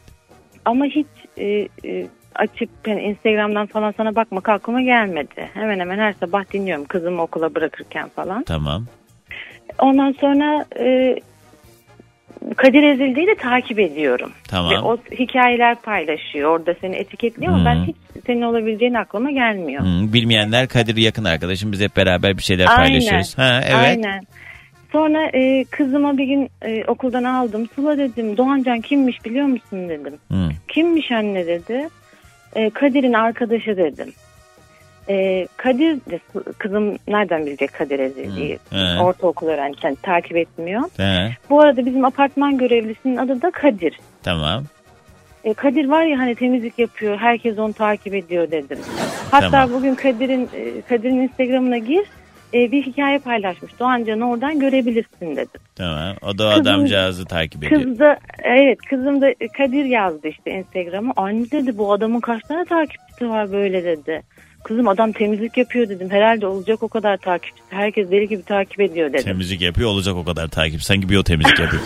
[0.64, 1.06] Ama hiç
[1.38, 5.50] e, e, açıp yani Instagram'dan falan sana bakmak aklıma gelmedi.
[5.54, 8.42] Hemen hemen her sabah dinliyorum kızımı okula bırakırken falan.
[8.42, 8.86] Tamam.
[9.78, 11.16] Ondan sonra e,
[12.56, 14.32] Kadir Ezildi'yi de takip ediyorum.
[14.48, 14.72] Tamam.
[14.72, 16.50] Ve o hikayeler paylaşıyor.
[16.50, 19.82] Orada seni etiketliyor ama ben hiç senin olabileceğin aklıma gelmiyor.
[19.82, 21.72] Hmm, bilmeyenler Kadir yakın arkadaşım.
[21.72, 22.76] Biz hep beraber bir şeyler Aynen.
[22.76, 23.38] paylaşıyoruz.
[23.38, 23.74] Ha, evet.
[23.74, 24.20] Aynen.
[24.92, 27.68] Sonra e, kızıma bir gün e, okuldan aldım.
[27.74, 30.14] Sıla dedim Doğancan kimmiş biliyor musun dedim.
[30.28, 30.48] Hmm.
[30.68, 31.88] Kimmiş anne dedi.
[32.56, 34.12] E, Kadir'in arkadaşı dedim.
[35.08, 36.20] E, Kadir de
[36.58, 38.58] kızım nereden bilecek Kadir Ezildi'yi?
[38.70, 39.00] Hı, he.
[39.02, 40.82] Ortaokul öğrencisi yani takip etmiyor.
[40.96, 44.00] Ha, Bu arada bizim apartman görevlisinin adı da Kadir.
[44.22, 44.64] tamam.
[45.44, 47.16] E, Kadir var ya hani temizlik yapıyor.
[47.18, 48.78] Herkes onu takip ediyor dedim.
[49.30, 49.70] Hatta Tamam.
[49.72, 52.04] bugün Kadir'in e, Kadir'in Instagram'ına gir.
[52.54, 53.78] e, bir hikaye paylaşmış.
[53.80, 55.60] Doğancan'ı oradan görebilirsin dedim.
[55.76, 56.14] Tamam.
[56.22, 57.82] O da Kızım- adamcağızı takip ediyor.
[57.82, 61.12] Kız da evet kızım da Kadir yazdı işte Instagram'a.
[61.16, 64.22] Anne dedi bu adamın kaç tane takipçisi var böyle dedi.
[64.64, 66.10] Kızım adam temizlik yapıyor dedim.
[66.10, 67.62] Herhalde olacak o kadar takipçisi.
[67.70, 69.24] Herkes deli gibi takip ediyor dedim.
[69.24, 70.82] Temizlik yapıyor olacak o kadar takip.
[70.82, 71.82] Sanki bir o temizlik yapıyor.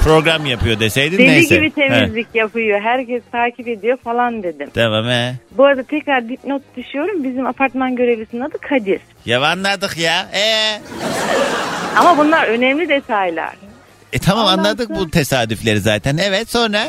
[0.00, 1.56] Program yapıyor deseydin Deli neyse.
[1.56, 2.80] gibi temizlik yapıyor.
[2.80, 4.66] Herkes takip ediyor falan dedim.
[4.68, 5.34] He, Tamam he.
[5.56, 7.24] Bu arada tekrar dipnot düşüyorum.
[7.24, 9.00] Bizim apartman görevlisinin adı Kadir.
[9.26, 10.26] Ya anladık ya.
[10.34, 10.80] Ee?
[11.96, 13.52] Ama bunlar önemli detaylar.
[14.12, 16.16] E tamam Ondan anladık sonra- bu tesadüfleri zaten.
[16.16, 16.84] Evet sonra.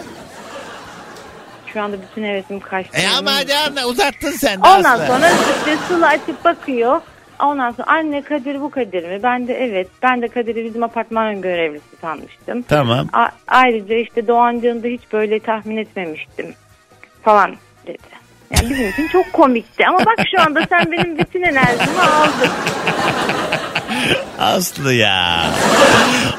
[1.76, 2.98] Şu anda bütün hevesim kaçtı.
[2.98, 5.08] E ama hadi anla uzattın sen de Ondan Aslı.
[5.08, 7.02] sonra işte Sıla açıp bakıyor.
[7.40, 9.24] Ondan sonra anne Kadir bu Kadir mi?
[9.24, 9.88] Ben de evet.
[10.04, 12.62] Ben de Kadir'i bizim apartman görevlisi sanmıştım.
[12.62, 13.08] Tamam.
[13.14, 16.54] A- ayrıca işte Doğancan'ı da hiç böyle tahmin etmemiştim
[17.24, 17.56] falan
[17.88, 17.98] dedi.
[18.52, 19.88] Yani bizim için çok komikti.
[19.88, 22.50] Ama bak şu anda sen benim bütün enerjimi aldın.
[24.40, 25.46] Aslı ya.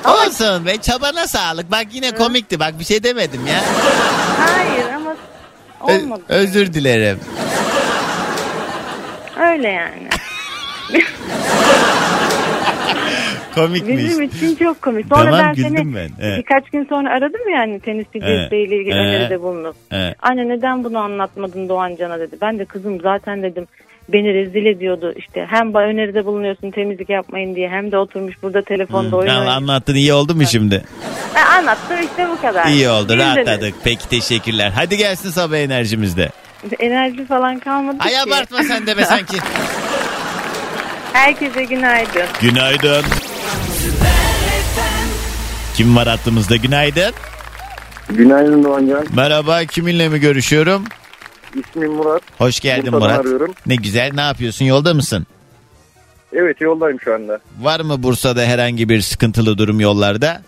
[0.04, 1.70] Olsun be çabana sağlık.
[1.70, 2.60] Bak yine komikti.
[2.60, 3.60] Bak bir şey demedim ya.
[4.46, 4.95] Hayır
[5.80, 6.22] ama Ö- olmadı.
[6.28, 7.18] özür dilerim.
[9.40, 10.08] Öyle yani.
[13.54, 13.96] Komikmiş.
[13.98, 15.06] Bizim için çok komik.
[15.08, 16.10] Sonra Tamam, ben güldüm seni ben.
[16.20, 16.38] Evet.
[16.38, 19.06] birkaç gün sonra aradım yani tenis videosuyla ilgili Evet.
[19.06, 19.76] öneride bulunup.
[19.90, 20.16] Evet.
[20.22, 22.36] Anne neden bunu anlatmadın Doğancan'a dedi.
[22.40, 23.66] Ben de kızım zaten dedim
[24.08, 25.12] beni rezil ediyordu.
[25.16, 29.52] İşte hem öneride bulunuyorsun temizlik yapmayın diye hem de oturmuş burada telefonda oyun Ya oynuyor.
[29.56, 30.84] anlattın iyi oldu mu şimdi?
[31.34, 32.66] Ha, anlattım işte bu kadar.
[32.66, 33.24] İyi oldu Güldünüz.
[33.36, 33.74] rahatladık.
[33.84, 34.72] Peki teşekkürler.
[34.74, 36.30] Hadi gelsin sabah enerjimizde.
[36.78, 38.20] Enerji falan kalmadı Ay ki.
[38.20, 39.36] abartma sen de be sanki.
[41.12, 42.22] Herkese günaydın.
[42.40, 43.04] Günaydın.
[45.74, 47.12] Kim var hattımızda günaydın?
[48.10, 49.06] Günaydın Doğancan.
[49.16, 50.84] Merhaba kiminle mi görüşüyorum?
[51.60, 52.22] İsmim Murat.
[52.38, 53.20] Hoş geldin Bursa'dan Murat.
[53.26, 53.54] arıyorum.
[53.66, 55.26] Ne güzel ne yapıyorsun yolda mısın?
[56.32, 57.38] Evet yoldayım şu anda.
[57.60, 60.42] Var mı Bursa'da herhangi bir sıkıntılı durum yollarda?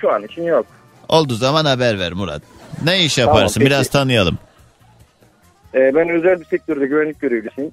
[0.00, 0.66] Şu an için yok.
[1.08, 2.42] Olduğu zaman haber ver Murat.
[2.84, 3.70] Ne iş Tamam, yaparsın peki.
[3.70, 4.38] biraz tanıyalım.
[5.74, 7.70] Ee, ben özel bir sektörde güvenlik görevlisiyim.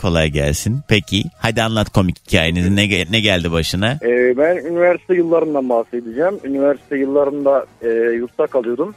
[0.00, 0.80] Kolay gelsin.
[0.88, 3.92] Peki hadi anlat komik hikayenizi ne, ge- ne geldi başına?
[4.02, 6.40] Ee, ben üniversite yıllarından bahsedeceğim.
[6.44, 8.94] Üniversite yıllarında e, yurtta kalıyordum.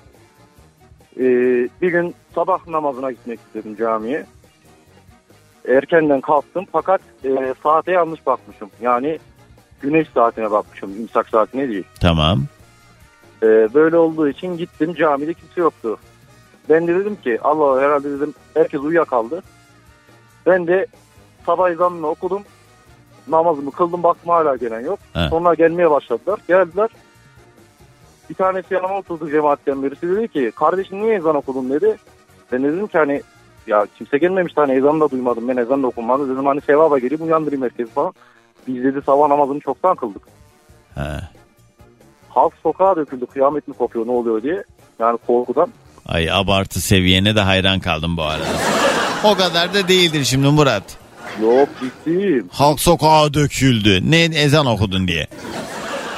[1.18, 1.24] Ee,
[1.82, 4.26] bir gün sabah namazına gitmek istedim camiye.
[5.68, 8.70] Erkenden kalktım fakat e, saate yanlış bakmışım.
[8.82, 9.20] Yani
[9.82, 11.02] güneş saatine bakmışım.
[11.02, 11.84] imsak saatine değil.
[12.02, 12.44] Tamam.
[13.44, 15.98] Ee, böyle olduğu için gittim camide kimse yoktu.
[16.70, 19.44] Ben de dedim ki Allah herhalde dedim herkes uyuyakaldı.
[20.46, 20.88] Ben de
[21.46, 22.44] sabah ezanını okudum.
[23.28, 25.00] Namazımı kıldım baktım hala gelen yok.
[25.14, 25.28] He.
[25.30, 26.40] Sonra gelmeye başladılar.
[26.48, 26.90] Geldiler.
[28.32, 31.98] Bir tanesi yanıma oturdu cemaatten birisi dedi ki kardeşim niye ezan okudun dedi.
[32.52, 33.22] Ben de dedim ki hani
[33.68, 36.30] ya kimse gelmemiş hani ezanı da duymadım ben ezan da okunmadı.
[36.30, 38.14] Dedim hani sevaba geleyim uyandırayım herkesi falan.
[38.68, 40.22] Biz dedi sabah namazını çoktan kıldık.
[40.96, 41.30] Ha.
[42.30, 44.64] Halk sokağa döküldü kıyamet mi kopuyor ne oluyor diye.
[45.00, 45.70] Yani korkudan.
[46.06, 48.46] Ay abartı seviyene de hayran kaldım bu arada.
[49.24, 50.98] o kadar da değildir şimdi Murat.
[51.42, 52.50] Yok ciddiyim.
[52.52, 54.12] Halk sokağa döküldü.
[54.12, 55.28] Ne ezan okudun diye.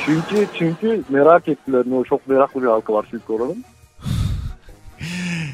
[0.06, 1.84] Çünkü çünkü merak ettiler.
[1.95, 3.64] O çok meraklı bir halkı var çünkü oranın.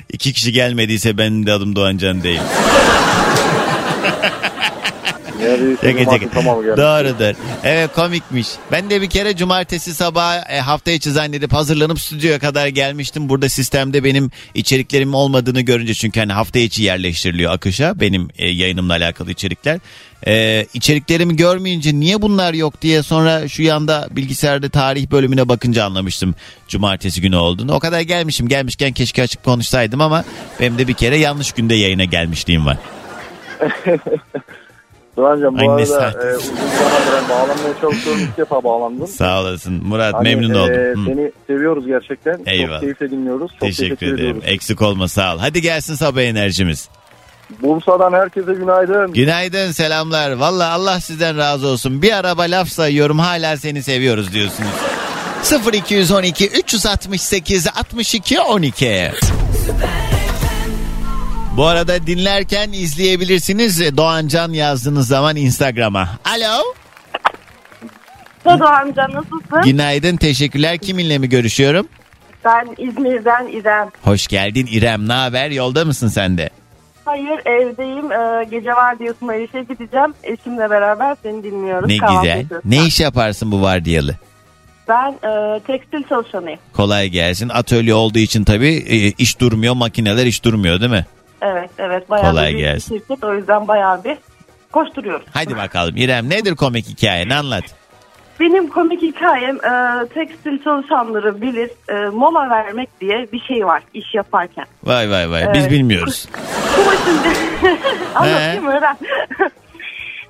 [0.10, 2.42] İki kişi gelmediyse benim de adım Doğancan değil.
[6.34, 6.78] Tamamı gelmiş.
[6.78, 7.36] Doğrudur.
[7.64, 8.48] Evet komikmiş.
[8.72, 13.30] Ben de bir kere cumartesi sabahı e, hafta içi zannedip hazırlanıp stüdyoya kadar gelmiştim.
[13.30, 18.94] Burada sistemde benim içeriklerim olmadığını görünce çünkü hani hafta içi yerleştiriliyor akışa benim e, yayınımla
[18.94, 19.80] alakalı içerikler.
[20.28, 26.36] E, içeriklerimi görmeyince niye bunlar yok diye sonra şu yanda bilgisayarda tarih bölümüne bakınca anlamıştım
[26.68, 27.74] cumartesi günü olduğunu.
[27.74, 30.24] O kadar gelmişim gelmişken keşke açık konuşsaydım ama
[30.60, 32.78] benim de bir kere yanlış günde yayına gelmişliğim var.
[35.20, 38.22] Doğancan bu Ay, ne arada e, uzun zamandır bağlanmaya çalışıyorum.
[38.22, 39.08] İlk defa bağlandım.
[39.08, 41.06] Sağ olasın Murat Hani, memnun e, oldum.
[41.06, 41.10] Hı.
[41.10, 42.40] Seni seviyoruz gerçekten.
[42.46, 42.72] Eyvallah.
[42.74, 43.52] Çok keyifle dinliyoruz.
[43.52, 44.20] Çok teşekkür, Teşekkür ederim.
[44.20, 44.44] ediyoruz.
[44.46, 45.40] Eksik olma sağ ol.
[45.40, 46.90] Hadi gelsin sabah enerjimiz.
[47.62, 49.14] Bursa'dan herkese günaydın.
[49.14, 50.32] Günaydın selamlar.
[50.32, 52.02] Valla Allah sizden razı olsun.
[52.02, 54.70] Bir araba laf sayıyorum hala seni seviyoruz diyorsunuz.
[55.74, 59.12] 0212 368 62 12.
[61.58, 63.98] Bu arada dinlerken izleyebilirsiniz.
[63.98, 66.10] Doğancan yazdığınız zaman Instagram'a.
[66.26, 66.64] Alo.
[68.44, 69.62] Sedo amca nasılsın?
[69.64, 70.78] Günaydın teşekkürler.
[70.78, 71.88] Kiminle mi görüşüyorum?
[72.46, 73.90] Ben İzmir'den İrem.
[74.04, 75.08] Hoş geldin İrem.
[75.08, 75.50] Ne haber?
[75.52, 76.50] Yolda mısın sen de?
[77.06, 78.12] Hayır evdeyim.
[78.12, 80.14] Ee, gece vardiyasına işe gideceğim.
[80.24, 81.90] Eşimle beraber seni dinliyoruz.
[81.90, 82.38] Ne Kahvaltı güzel.
[82.40, 82.66] yapıyoruz.
[82.66, 84.16] Ne iş yaparsın bu vardiyalı?
[84.90, 86.60] Ben e, tekstil çalışanıyım.
[86.74, 87.50] Kolay gelsin.
[87.50, 91.06] Atölye olduğu için tabii e, iş durmuyor, makineler iş durmuyor değil mi?
[91.42, 92.98] Evet evet bayağı Kolay bir gelsin.
[92.98, 93.24] şirket.
[93.24, 94.18] O yüzden bayağı bir
[94.72, 95.26] koşturuyoruz.
[95.34, 97.64] Hadi bakalım İrem nedir komik hikayen anlat.
[98.40, 104.14] Benim komik hikayem e, tekstil çalışanları bilir e, mola vermek diye bir şey var iş
[104.16, 104.66] yaparken.
[104.84, 105.72] Vay vay vay biz Evet.
[105.72, 106.28] bilmiyoruz.
[106.76, 107.20] Kumaşın
[108.16, 108.98] anlatayım öğren.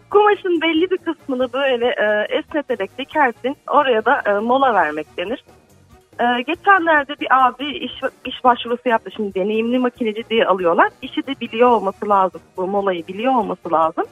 [0.10, 3.58] Kumaşın belli bir kısmını böyle e, esneterek dikersin.
[3.68, 5.44] Oraya da e, mola vermek denir.
[6.20, 7.92] E, geçenlerde bir abi iş,
[8.26, 9.12] iş başvurusu yaptı.
[9.16, 10.90] Şimdi deneyimli makineci diye alıyorlar.
[11.02, 12.42] İşi de biliyor olması lazım.
[12.58, 14.06] Bu molayı biliyor olması lazım.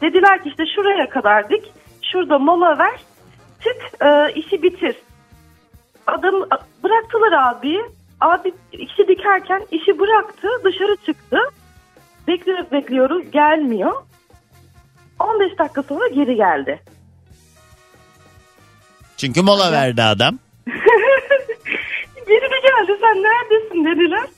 [0.00, 1.72] Dediler ki işte şuraya kadar dik.
[2.12, 3.00] Şurada mola ver.
[3.60, 4.96] Çık e, işi bitir.
[6.06, 6.34] Adam
[6.82, 7.78] bıraktılar abi.
[8.20, 10.48] Abi işi dikerken işi bıraktı.
[10.64, 11.38] Dışarı çıktı.
[12.28, 13.92] Bekliyoruz bekliyoruz gelmiyor.
[15.20, 16.80] 15 dakika sonra geri geldi.
[19.16, 20.38] Çünkü mola verdi adam.
[22.74, 24.28] Geri de geldi sen neredesin dediler.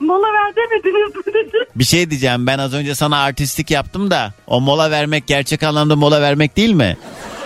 [0.00, 1.64] Mola ver demediniz dedi.
[1.76, 5.96] Bir şey diyeceğim ben az önce sana artistlik yaptım da o mola vermek gerçek anlamda
[5.96, 6.96] mola vermek değil mi?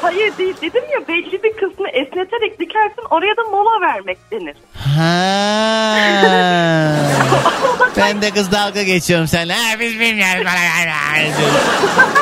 [0.02, 4.56] Hayır değil dedim ya belli bir kısmı esneterek dikersin oraya da mola vermek denir.
[4.74, 5.96] Ha.
[7.96, 9.52] ben de kız dalga geçiyorum seninle.
[9.54, 10.44] Ha, biz bilmiyoruz.
[10.44, 11.34] mola vermek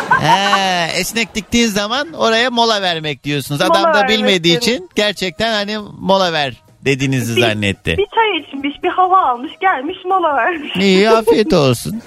[0.09, 3.61] ha, esnek diktiğin zaman oraya mola vermek diyorsunuz.
[3.61, 6.55] Adam Mola da bilmediği için gerçekten hani mola ver
[6.85, 7.97] dediğinizi Bir- zannetti.
[7.99, 10.77] Bir çay içmiş bir hava almış gelmiş mola vermiş.
[10.77, 12.03] İyi afiyet olsun.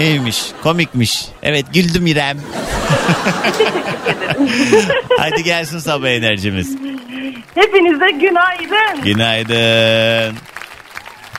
[0.00, 1.24] İyiymiş, komikmiş.
[1.42, 2.38] Evet güldüm İrem.
[5.18, 6.76] Hadi gelsin sabah enerjimiz.
[7.54, 9.02] Hepinize günaydın.
[9.04, 10.36] Günaydın.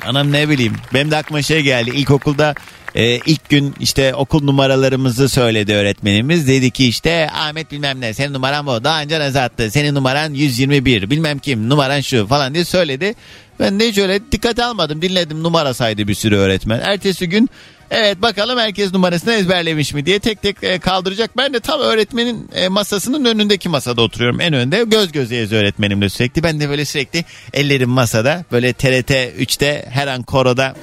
[0.05, 0.73] Anam ne bileyim.
[0.93, 1.89] Benim de aklıma şey geldi.
[1.89, 2.53] İlkokulda
[2.97, 6.47] e, ilk gün işte okul numaralarımızı söyledi öğretmenimiz.
[6.47, 8.83] Dedi ki işte Ahmet bilmem ne senin numaran bu.
[8.83, 9.71] Daha önce Nezat'tı.
[9.71, 11.09] Senin numaran 121.
[11.09, 13.15] Bilmem kim numaran şu falan diye söyledi.
[13.59, 15.01] Ben de hiç öyle dikkate almadım.
[15.01, 16.79] Dinledim numara saydı bir sürü öğretmen.
[16.79, 17.49] Ertesi gün
[17.91, 21.37] evet bakalım herkes numarasını ezberlemiş mi diye tek tek e, kaldıracak.
[21.37, 24.41] Ben de tam öğretmenin e, masasının önündeki masada oturuyorum.
[24.41, 26.43] En önde göz gözeyiz öğretmenimle sürekli.
[26.43, 28.45] Ben de böyle sürekli ellerim masada.
[28.51, 30.75] Böyle TRT 3'te her an koroda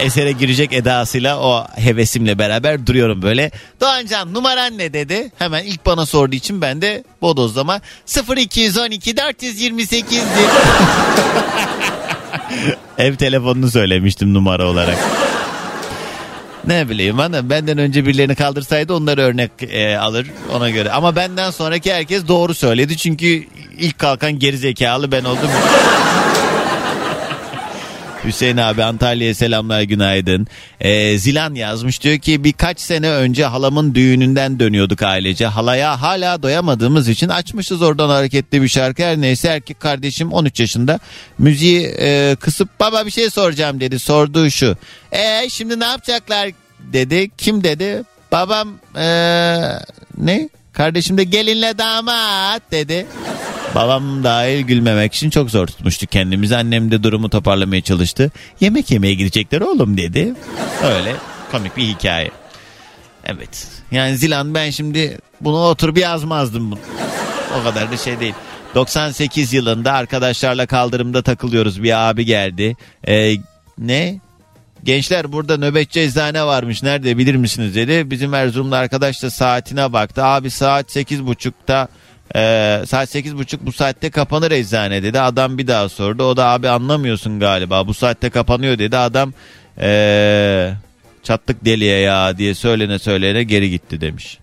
[0.00, 3.50] esere girecek edasıyla o hevesimle beraber duruyorum böyle.
[3.80, 5.30] Doğancan numaran ne dedi?
[5.38, 7.80] Hemen ilk bana sorduğu için ben de bodozlama
[8.36, 10.24] 0212 428 'di.
[12.98, 14.98] Ev telefonunu söylemiştim numara olarak.
[16.66, 20.90] Ne bileyim hanım benden önce birilerini kaldırsaydı onları örnek e, alır ona göre.
[20.90, 23.44] Ama benden sonraki herkes doğru söyledi çünkü
[23.78, 25.50] ilk kalkan geri zekalı ben oldum.
[28.28, 30.46] Hüseyin abi Antalya'ya selamlar günaydın.
[30.80, 35.46] Ee, Zilan yazmış diyor ki birkaç sene önce halamın düğününden dönüyorduk ailece.
[35.46, 39.02] Halaya hala doyamadığımız için açmışız oradan hareketli bir şarkı.
[39.02, 40.98] Her neyse erkek kardeşim 13 yaşında
[41.38, 43.98] müziği e, kısıp baba bir şey soracağım dedi.
[43.98, 44.76] Sorduğu şu.
[45.12, 46.50] E şimdi ne yapacaklar
[46.80, 47.30] dedi.
[47.38, 48.02] Kim dedi?
[48.32, 49.06] Babam e,
[50.18, 50.48] ne?
[50.78, 53.06] Kardeşim de gelinle damat dedi.
[53.74, 56.56] Babam dahil gülmemek için çok zor tutmuştuk kendimizi.
[56.56, 58.30] Annem de durumu toparlamaya çalıştı.
[58.60, 60.34] Yemek yemeye gidecekler oğlum dedi.
[60.84, 61.14] Öyle
[61.52, 62.30] komik bir hikaye.
[63.24, 63.68] Evet.
[63.90, 66.70] Yani Zilan ben şimdi bunu oturup yazmazdım.
[66.70, 66.80] bunu.
[67.60, 68.34] O kadar da şey değil.
[68.74, 71.82] 98 yılında arkadaşlarla kaldırımda takılıyoruz.
[71.82, 72.76] Bir abi geldi.
[73.08, 73.34] Ee,
[73.78, 74.20] ne?
[74.84, 78.10] Gençler burada nöbetçi eczane varmış nerede bilir misiniz dedi.
[78.10, 80.24] Bizim Erzurumlu arkadaş da saatine baktı.
[80.24, 81.88] Abi saat 8.30'da
[82.34, 85.20] e, saat 8.30 bu saatte kapanır eczane dedi.
[85.20, 86.24] Adam bir daha sordu.
[86.24, 88.96] O da abi anlamıyorsun galiba bu saatte kapanıyor dedi.
[88.96, 89.32] Adam
[89.80, 90.72] e,
[91.22, 94.38] çattık deliye ya diye söylene söylene geri gitti demiş.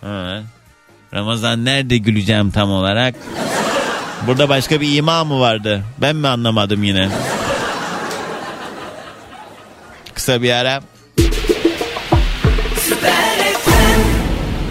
[0.00, 0.42] Ha.
[1.14, 3.14] Ramazan nerede güleceğim tam olarak?
[4.26, 5.82] Burada başka bir ima mı vardı?
[6.00, 7.08] Ben mi anlamadım yine?
[10.26, 10.80] Kısa bir ara.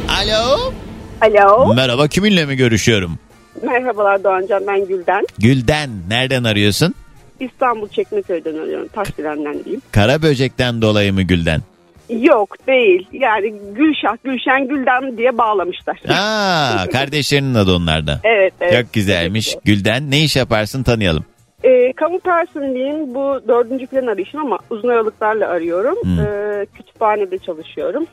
[0.10, 0.74] Alo.
[1.22, 1.74] Alo.
[1.74, 3.20] Merhaba kiminle mi görüşüyorum?
[3.64, 5.26] Merhabalar Doğancan ben Gülden.
[5.38, 6.96] Gülden nereden arıyorsun?
[7.40, 8.88] İstanbul Çekmeköy'den arıyorum.
[8.88, 9.82] Taşdelen'den diyeyim.
[9.92, 11.62] Kara böcekten dolayı mı Gülden?
[12.10, 13.08] Yok değil.
[13.14, 15.98] Yani Gülşah, Gülşen, Gülden diye bağlamışlar.
[16.10, 18.20] Aa, kardeşlerinin adı onlardan.
[18.24, 18.74] Evet, evet.
[18.84, 19.56] Çok güzelmiş.
[19.66, 21.26] Gülden ne iş yaparsın tanıyalım.
[21.66, 23.16] Ee, kamu personeliyim.
[23.16, 25.96] Bu dördüncü plan arayışım ama uzun aralıklarla arıyorum.
[26.04, 26.20] Hmm.
[26.20, 28.06] Ee, kütüphanede çalışıyorum.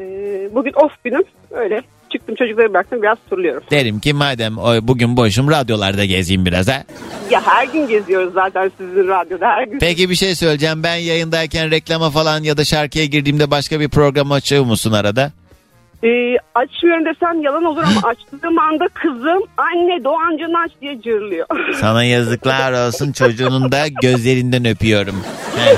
[0.00, 1.22] Ee, bugün off günüm.
[1.50, 1.82] Öyle
[2.12, 3.62] çıktım çocukları bıraktım biraz turluyorum.
[3.70, 6.82] Derim ki madem o- bugün boşum radyolarda gezeyim biraz ha.
[7.30, 9.78] Ya her gün geziyoruz zaten sizin radyoda her gün.
[9.78, 10.82] Peki bir şey söyleyeceğim.
[10.82, 15.32] Ben yayındayken reklama falan ya da şarkıya girdiğimde başka bir program açıyor musun arada?
[16.04, 21.46] Ee, açmıyorum desem yalan olur ama açtığım anda kızım anne Doğancan'ı aç diye cırlıyor.
[21.80, 25.16] Sana yazıklar olsun çocuğunun da gözlerinden öpüyorum.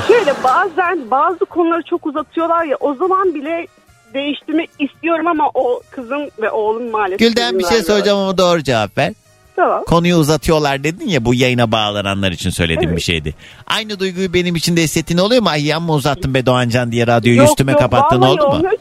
[0.07, 3.67] Şöyle bazen bazı konuları çok uzatıyorlar ya o zaman bile
[4.13, 7.19] değiştirmek istiyorum ama o kızım ve oğlum maalesef.
[7.19, 9.13] Gülden bir şey soracağım ama doğru cevap ver.
[9.55, 9.83] Tamam.
[9.83, 13.33] Konuyu uzatıyorlar dedin ya bu yayına bağlananlar için söylediğim bir şeydi.
[13.67, 15.49] Aynı duyguyu benim için de hissettiğin oluyor mu?
[15.49, 18.47] Ay yanma uzattın be Doğancan diye radyoyu Yok, üstüme yok, kapattın oldu mu?
[18.47, 18.73] olmuyor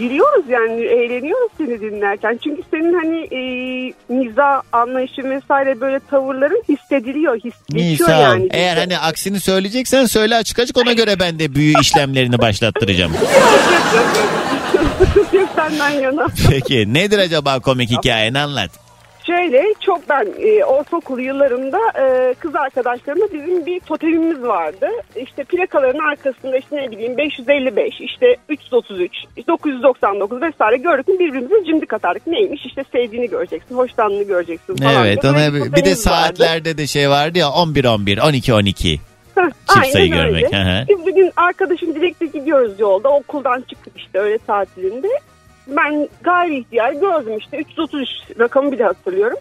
[0.00, 2.38] giriyoruz yani eğleniyoruz seni dinlerken.
[2.44, 3.40] Çünkü senin hani e,
[4.08, 7.40] miza anlayışın vesaire böyle tavırların hissediliyor.
[7.40, 8.22] His, geçiyor ol.
[8.22, 8.48] yani.
[8.50, 13.12] Eğer hani aksini söyleyeceksen söyle açık açık ona göre ben de büyü işlemlerini başlattıracağım.
[14.98, 16.26] Sıkıntı yok senden yana.
[16.50, 18.89] Peki nedir acaba komik hikayen anlat.
[19.30, 24.88] Şöyle çok ben e, ortaokul yıllarında e, kız arkadaşlarımla bizim bir totemimiz vardı.
[25.16, 29.12] İşte plakaların arkasında işte ne bileyim 555, işte 333,
[29.48, 32.26] 999 vesaire gördük mü birbirimize cimdik atardık.
[32.26, 35.06] Neymiş işte sevdiğini göreceksin, hoşlandığını göreceksin falan.
[35.06, 35.32] Evet diye.
[35.32, 36.26] ona bir, bir de totemimiz vardı.
[36.36, 39.00] saatlerde de şey vardı ya 11 11 12 12.
[39.34, 40.24] Heh, Çift aynen sayı öyle.
[40.24, 40.84] görmek, hı.
[40.88, 43.08] Biz bugün arkadaşım direkte gidiyoruz yolda.
[43.08, 45.08] Okuldan çıktık işte öyle tatilinde.
[45.76, 48.08] Ben gayri ihtiyar gördüm işte 333
[48.38, 49.38] rakamı bile hatırlıyorum.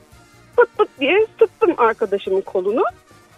[0.58, 2.84] Pıt pıt diye sıktım arkadaşımın kolunu.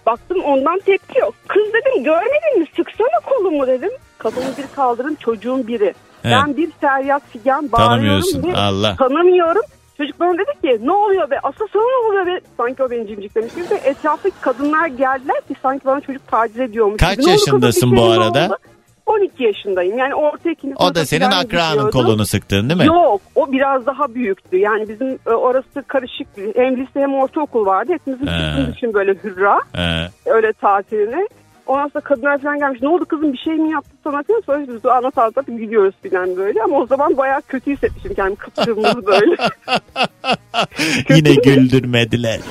[0.05, 1.33] Baktım ondan tepki yok.
[1.47, 3.91] Kız dedim görmedin mi sıksana kolumu dedim.
[4.17, 5.93] Kafamı bir kaldırın çocuğun biri.
[6.23, 6.35] Evet.
[6.45, 8.43] Ben bir feryat figan bağırıyorum.
[8.43, 8.95] Ve Allah.
[8.95, 9.61] Tanımıyorum.
[9.97, 13.07] Çocuk bana dedi ki ne oluyor be asıl sana ne oluyor be sanki o beni
[13.07, 16.99] cimciklemiş gibi etraftaki kadınlar geldiler ki sanki bana çocuk taciz ediyormuş.
[16.99, 17.29] Kaç gibi.
[17.29, 18.45] Yaşındasın bir bu şey mi arada?
[18.45, 18.57] oldu?
[19.05, 22.85] 12 yaşındayım yani orta ikinci O da senin akranın kolunu sıktın değil mi?
[22.85, 27.65] Yok o biraz daha büyüktü yani bizim e, orası karışık bir hem lise hem ortaokul
[27.65, 28.31] vardı hepimizin He.
[28.31, 30.09] çıktığımız için böyle hürra He.
[30.25, 31.27] öyle tatiline.
[31.67, 32.81] Ondan sonra kadınlar falan gelmiş.
[32.81, 34.41] Ne oldu kızım bir şey mi yaptı sana falan.
[34.45, 36.63] Sonra biz de anlat anlat gülüyoruz falan böyle.
[36.63, 39.35] Ama o zaman bayağı kötü hissetmişim kendimi kıpkırmızı böyle.
[41.09, 42.39] Yine güldürmediler.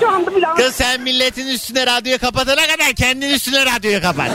[0.00, 0.56] Şu anda biraz...
[0.56, 4.30] Kız sen milletin üstüne radyoyu kapatana kadar kendin üstüne radyoyu kapat.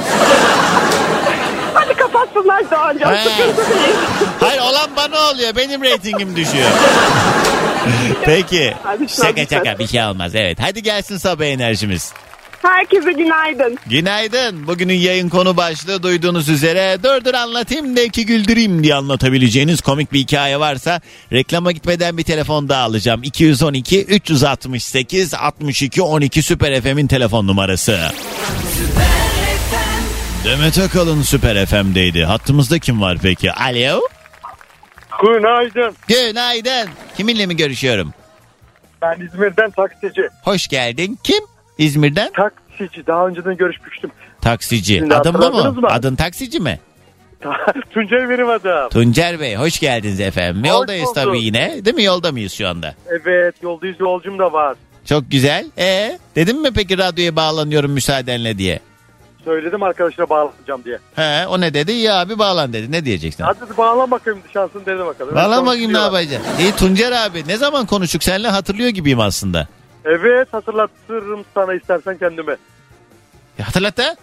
[1.74, 3.06] Hadi kapatsınlar daha önce.
[3.06, 3.24] He.
[3.24, 3.96] Sıkıntı değil.
[4.40, 5.56] Hayır olan bana oluyor.
[5.56, 6.70] Benim reytingim düşüyor.
[8.26, 8.74] Peki.
[8.84, 10.36] Hadi Şaka şaka bir şey olmaz.
[10.36, 10.58] Evet.
[10.62, 12.14] Hadi gelsin sabah enerjimiz.
[12.68, 13.78] Herkese günaydın.
[13.86, 14.68] Günaydın.
[14.68, 20.20] Bugünün yayın konu başlığı duyduğunuz üzere dur anlatayım da ki güldüreyim diye anlatabileceğiniz komik bir
[20.20, 21.02] hikaye varsa
[21.32, 23.24] reklama gitmeden bir telefon daha alacağım.
[23.24, 28.00] 212 368 62 12 Süper FM'in telefon numarası.
[30.46, 32.26] Demet Akalın Süper FM'deydi.
[32.26, 33.52] Hattımızda kim var peki?
[33.52, 34.02] Alo.
[35.24, 35.96] Günaydın.
[36.08, 36.90] Günaydın.
[37.18, 38.14] Kiminle mi görüşüyorum?
[39.02, 40.22] Ben İzmir'den taksici.
[40.44, 41.20] Hoş geldin.
[41.24, 41.57] Kim?
[41.78, 42.32] İzmir'den?
[42.34, 43.08] Taksici.
[43.08, 44.12] Daha önceden görüşmüştüm.
[44.42, 44.94] Taksici.
[44.94, 45.82] Şimdi hatırladınız mu?
[45.82, 45.88] mı?
[45.88, 46.80] Adın taksici mi?
[47.94, 48.90] Tuncel benim adım.
[48.90, 50.62] Tuncer Bey hoş geldiniz efendim.
[50.64, 51.16] Hoş Yoldayız bulduk.
[51.16, 51.86] tabii yine.
[51.86, 52.04] Değil mi?
[52.04, 52.96] Yolda mıyız şu anda?
[53.10, 54.76] Evet yoldayız yolcum da var.
[55.06, 55.66] Çok güzel.
[55.78, 58.80] E dedim mi peki radyoya bağlanıyorum müsaadenle diye?
[59.46, 60.98] Söyledim arkadaşına bağlanacağım diye.
[61.16, 61.92] He o ne dedi?
[61.92, 62.92] Ya abi bağlan dedi.
[62.92, 63.44] Ne diyeceksin?
[63.44, 65.36] Hadi bağlan bakayım şansın dedi bakalım.
[65.36, 66.52] Bağlan bakayım ne yapacaksın?
[66.60, 69.68] İyi Tuncer abi ne zaman konuştuk seninle hatırlıyor gibiyim aslında.
[70.08, 72.56] Evet hatırlatırım sana istersen kendimi.
[73.60, 74.16] Ya hatırlat da.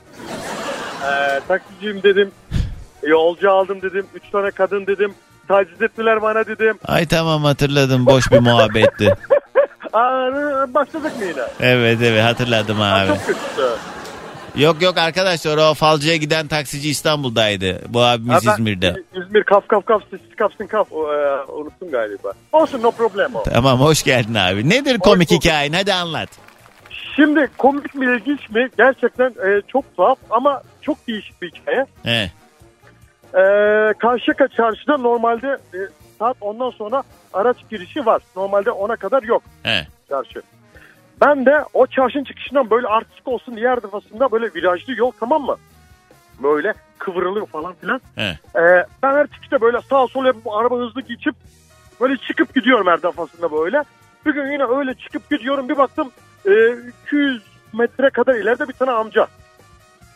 [1.02, 2.30] Ee, taksiciyim dedim.
[3.02, 4.06] Yolcu aldım dedim.
[4.14, 5.14] Üç tane kadın dedim.
[5.48, 6.78] Taciz ettiler bana dedim.
[6.86, 9.14] Ay tamam hatırladım boş bir muhabbetti.
[9.92, 11.42] Aa, başladık mı yine?
[11.60, 13.08] Evet evet hatırladım abi.
[13.08, 13.70] Çok kötü.
[14.56, 17.80] Yok yok arkadaşlar o falcıya giden taksici İstanbul'daydı.
[17.88, 18.94] Bu abimiz ben- İzmir'de.
[19.14, 20.92] İzmir kaf kaf kaf siz kapsın kaf.
[20.92, 22.32] O, e, unuttum galiba.
[22.52, 23.42] Olsun no problem o.
[23.42, 24.68] Tamam hoş geldin abi.
[24.70, 26.28] Nedir komik hikayen hadi anlat.
[27.16, 28.68] Şimdi komik mi ilginç mi?
[28.78, 31.86] Gerçekten e, çok tuhaf ama çok değişik bir hikaye.
[32.02, 32.30] He.
[33.34, 33.42] E,
[33.98, 35.78] Karşıyaka çarşıda normalde e,
[36.18, 37.02] saat ondan sonra
[37.32, 38.22] araç girişi var.
[38.36, 39.86] Normalde ona kadar yok He.
[40.08, 40.42] çarşı.
[41.20, 45.56] Ben de o çarşının çıkışından böyle artistik olsun diğer defasında böyle virajlı yol tamam mı?
[46.42, 48.00] Böyle kıvrılıyor falan filan.
[48.14, 48.38] He.
[48.56, 51.34] Ee, ben her çıkışta böyle sağ sol yapıp araba hızlı geçip
[52.00, 53.84] böyle çıkıp gidiyorum her defasında böyle.
[54.26, 56.10] Bir gün yine öyle çıkıp gidiyorum bir baktım
[56.46, 56.50] e,
[57.06, 57.42] 200
[57.72, 59.26] metre kadar ileride bir tane amca.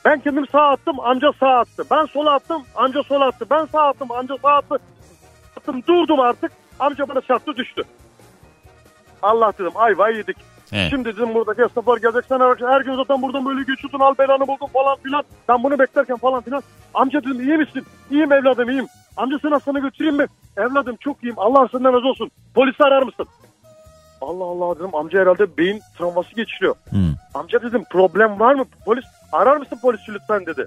[0.05, 1.85] Ben kendim sağa attım amca sağa attı.
[1.91, 3.47] Ben sola attım amca sola attı.
[3.51, 4.79] Ben sağa attım amca sağa attı.
[5.57, 6.53] Attım durdum artık.
[6.79, 7.83] Amca bana çarptı düştü.
[9.23, 10.37] Allah dedim ay vay yedik.
[10.73, 10.91] Evet.
[10.91, 12.25] Şimdi dedim buradaki esnaflar gelecek.
[12.29, 15.23] Sen her, her gün zaten buradan böyle geçiyordun al belanı buldun falan filan.
[15.49, 16.63] Ben bunu beklerken falan filan.
[16.95, 17.85] Amca dedim iyi misin?
[18.11, 18.87] İyiyim evladım iyiyim.
[19.17, 20.27] Amca seni hastaneye götüreyim mi?
[20.57, 21.39] Evladım çok iyiyim.
[21.39, 22.31] Allah senden razı olsun.
[22.55, 23.27] Polisi arar mısın?
[24.21, 26.75] Allah Allah dedim amca herhalde beyin travması geçiriyor.
[27.35, 28.65] Amca dedim problem var mı?
[28.85, 30.67] Polis arar mısın polisi lütfen dedi.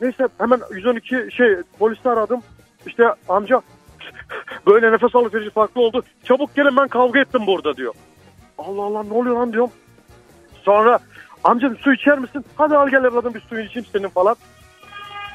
[0.00, 2.40] Neyse hemen 112 şey polisi aradım.
[2.86, 3.60] İşte amca
[4.66, 6.02] böyle nefes alıp verici farklı oldu.
[6.24, 7.94] Çabuk gelin ben kavga ettim burada diyor.
[8.66, 9.70] Allah Allah ne oluyor lan diyorum.
[10.64, 10.98] Sonra
[11.44, 12.44] amca su içer misin?
[12.56, 14.36] Hadi al gel evladım bir suyun içeyim senin falan.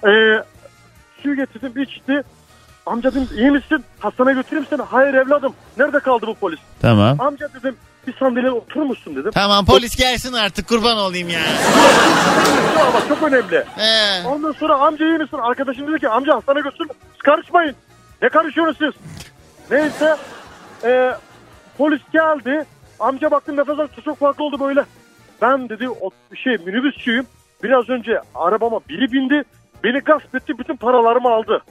[0.08, 0.44] Ee,
[1.24, 2.24] suyu getirdim içti.
[2.86, 3.84] Amca dedim iyi misin?
[4.00, 4.82] Hastaneye götüreyim seni.
[4.82, 5.54] Hayır evladım.
[5.78, 6.60] Nerede kaldı bu polis?
[6.82, 7.22] Tamam.
[7.22, 7.76] Amca dedim
[8.08, 9.32] bir sandalye oturur musun dedim.
[9.32, 11.40] Tamam polis gelsin artık kurban olayım ya.
[12.88, 13.66] Ama çok önemli.
[13.76, 14.28] He.
[14.28, 15.38] Ondan sonra amca iyi misin?
[15.38, 16.90] Arkadaşım dedi ki amca hastaneye götürün.
[17.14, 17.76] Siz karışmayın.
[18.22, 19.02] Ne karışıyorsunuz siz?
[19.72, 20.16] Neyse.
[20.84, 21.12] e,
[21.78, 22.66] polis geldi.
[23.00, 24.86] Amca baktım nefes alıştı çok farklı oldu böyle.
[25.42, 27.26] Ben dedi o şey minibüsçüyüm.
[27.64, 29.44] Biraz önce arabama biri bindi.
[29.84, 31.64] Beni gasp etti bütün paralarımı aldı.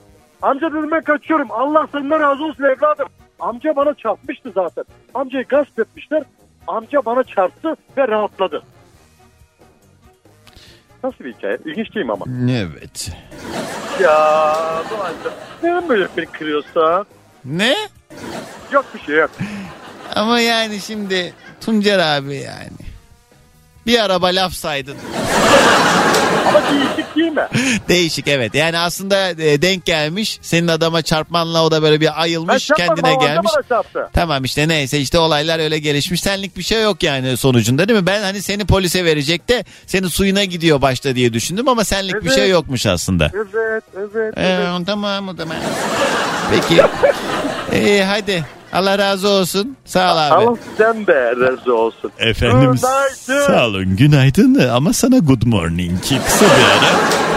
[0.43, 1.49] Amca dedim ben kaçıyorum.
[1.51, 3.09] Allah senden razı olsun evladım.
[3.41, 4.85] Amca bana çarpmıştı zaten.
[5.15, 6.23] Amcayı gasp etmişler.
[6.67, 8.63] Amca bana çarptı ve rahatladı.
[11.05, 11.59] Nasıl bir hikaye?
[11.65, 12.25] İlginç değil mi ama?
[12.51, 13.11] Evet.
[14.03, 14.55] Ya
[14.91, 17.07] Doğancığım neden böyle beni kırıyorsun?
[17.45, 17.75] Ne?
[18.73, 19.31] Yok bir şey yok.
[20.15, 22.71] Ama yani şimdi Tuncer abi yani.
[23.87, 24.97] Bir araba laf saydın.
[26.49, 27.49] Ama değişik değil mi?
[27.89, 28.55] Değişik evet.
[28.55, 30.39] Yani aslında e, denk gelmiş.
[30.43, 33.53] Senin adama çarpmanla o da böyle bir Ben ayılmış çarpmadım kendine gelmiş.
[34.13, 36.21] Tamam işte neyse işte olaylar öyle gelişmiş.
[36.21, 38.07] Senlik bir şey yok yani sonucunda değil mi?
[38.07, 42.27] Ben hani seni polise verecek de senin suyuna gidiyor başta diye düşündüm ama senlik bir
[42.27, 42.35] Evet.
[42.35, 43.31] şey yokmuş aslında.
[43.35, 44.87] Evet, evet, Ee, evet.
[44.87, 45.57] tamam o zaman.
[46.51, 46.83] Peki.
[47.73, 48.45] Ee, hadi.
[48.75, 49.77] Allah razı olsun.
[49.85, 50.35] Sağ ol abi.
[50.47, 52.11] Allah sizden de razı olsun.
[52.19, 53.47] Efendim Günaydın.
[53.47, 57.34] sağ olun günaydın ama sana good morning kısa bir ara.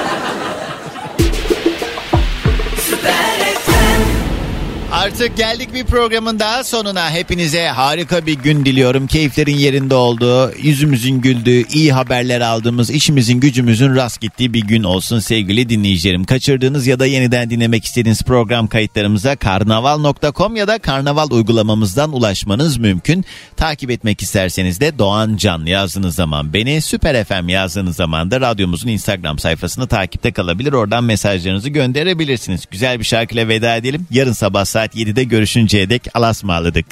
[5.08, 7.12] Artık geldik bir programın daha sonuna.
[7.12, 9.08] Hepinize harika bir gün diliyorum.
[9.08, 15.20] Keyiflerin yerinde olduğu, yüzümüzün güldüğü, iyi haberler aldığımız, işimizin gücümüzün rast gittiği bir gün olsun
[15.20, 16.24] sevgili dinleyicilerim.
[16.24, 23.26] Kaçırdığınız ya da yeniden dinlemek istediğiniz program kayıtlarımıza karnaval.com ya da karnaval uygulamamızdan ulaşmanız mümkün.
[23.58, 28.90] Takip etmek isterseniz de Doğan Can yazdığınız zaman beni, Süper FM yazdığınız zaman da radyomuzun
[28.90, 30.74] Instagram sayfasını takipte kalabilir.
[30.74, 32.66] Oradan mesajlarınızı gönderebilirsiniz.
[32.72, 34.08] Güzel bir şarkıyla veda edelim.
[34.12, 36.86] Yarın sabah saat 7'de görüşünceye dek alasmaladık.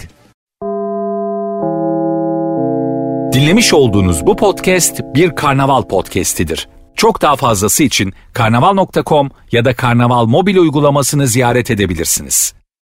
[3.33, 6.69] Dinlemiş olduğunuz bu podcast bir karnaval podcastidir.
[6.95, 12.53] Çok daha fazlası için karnaval.com ya da karnaval mobil uygulamasını ziyaret edebilirsiniz.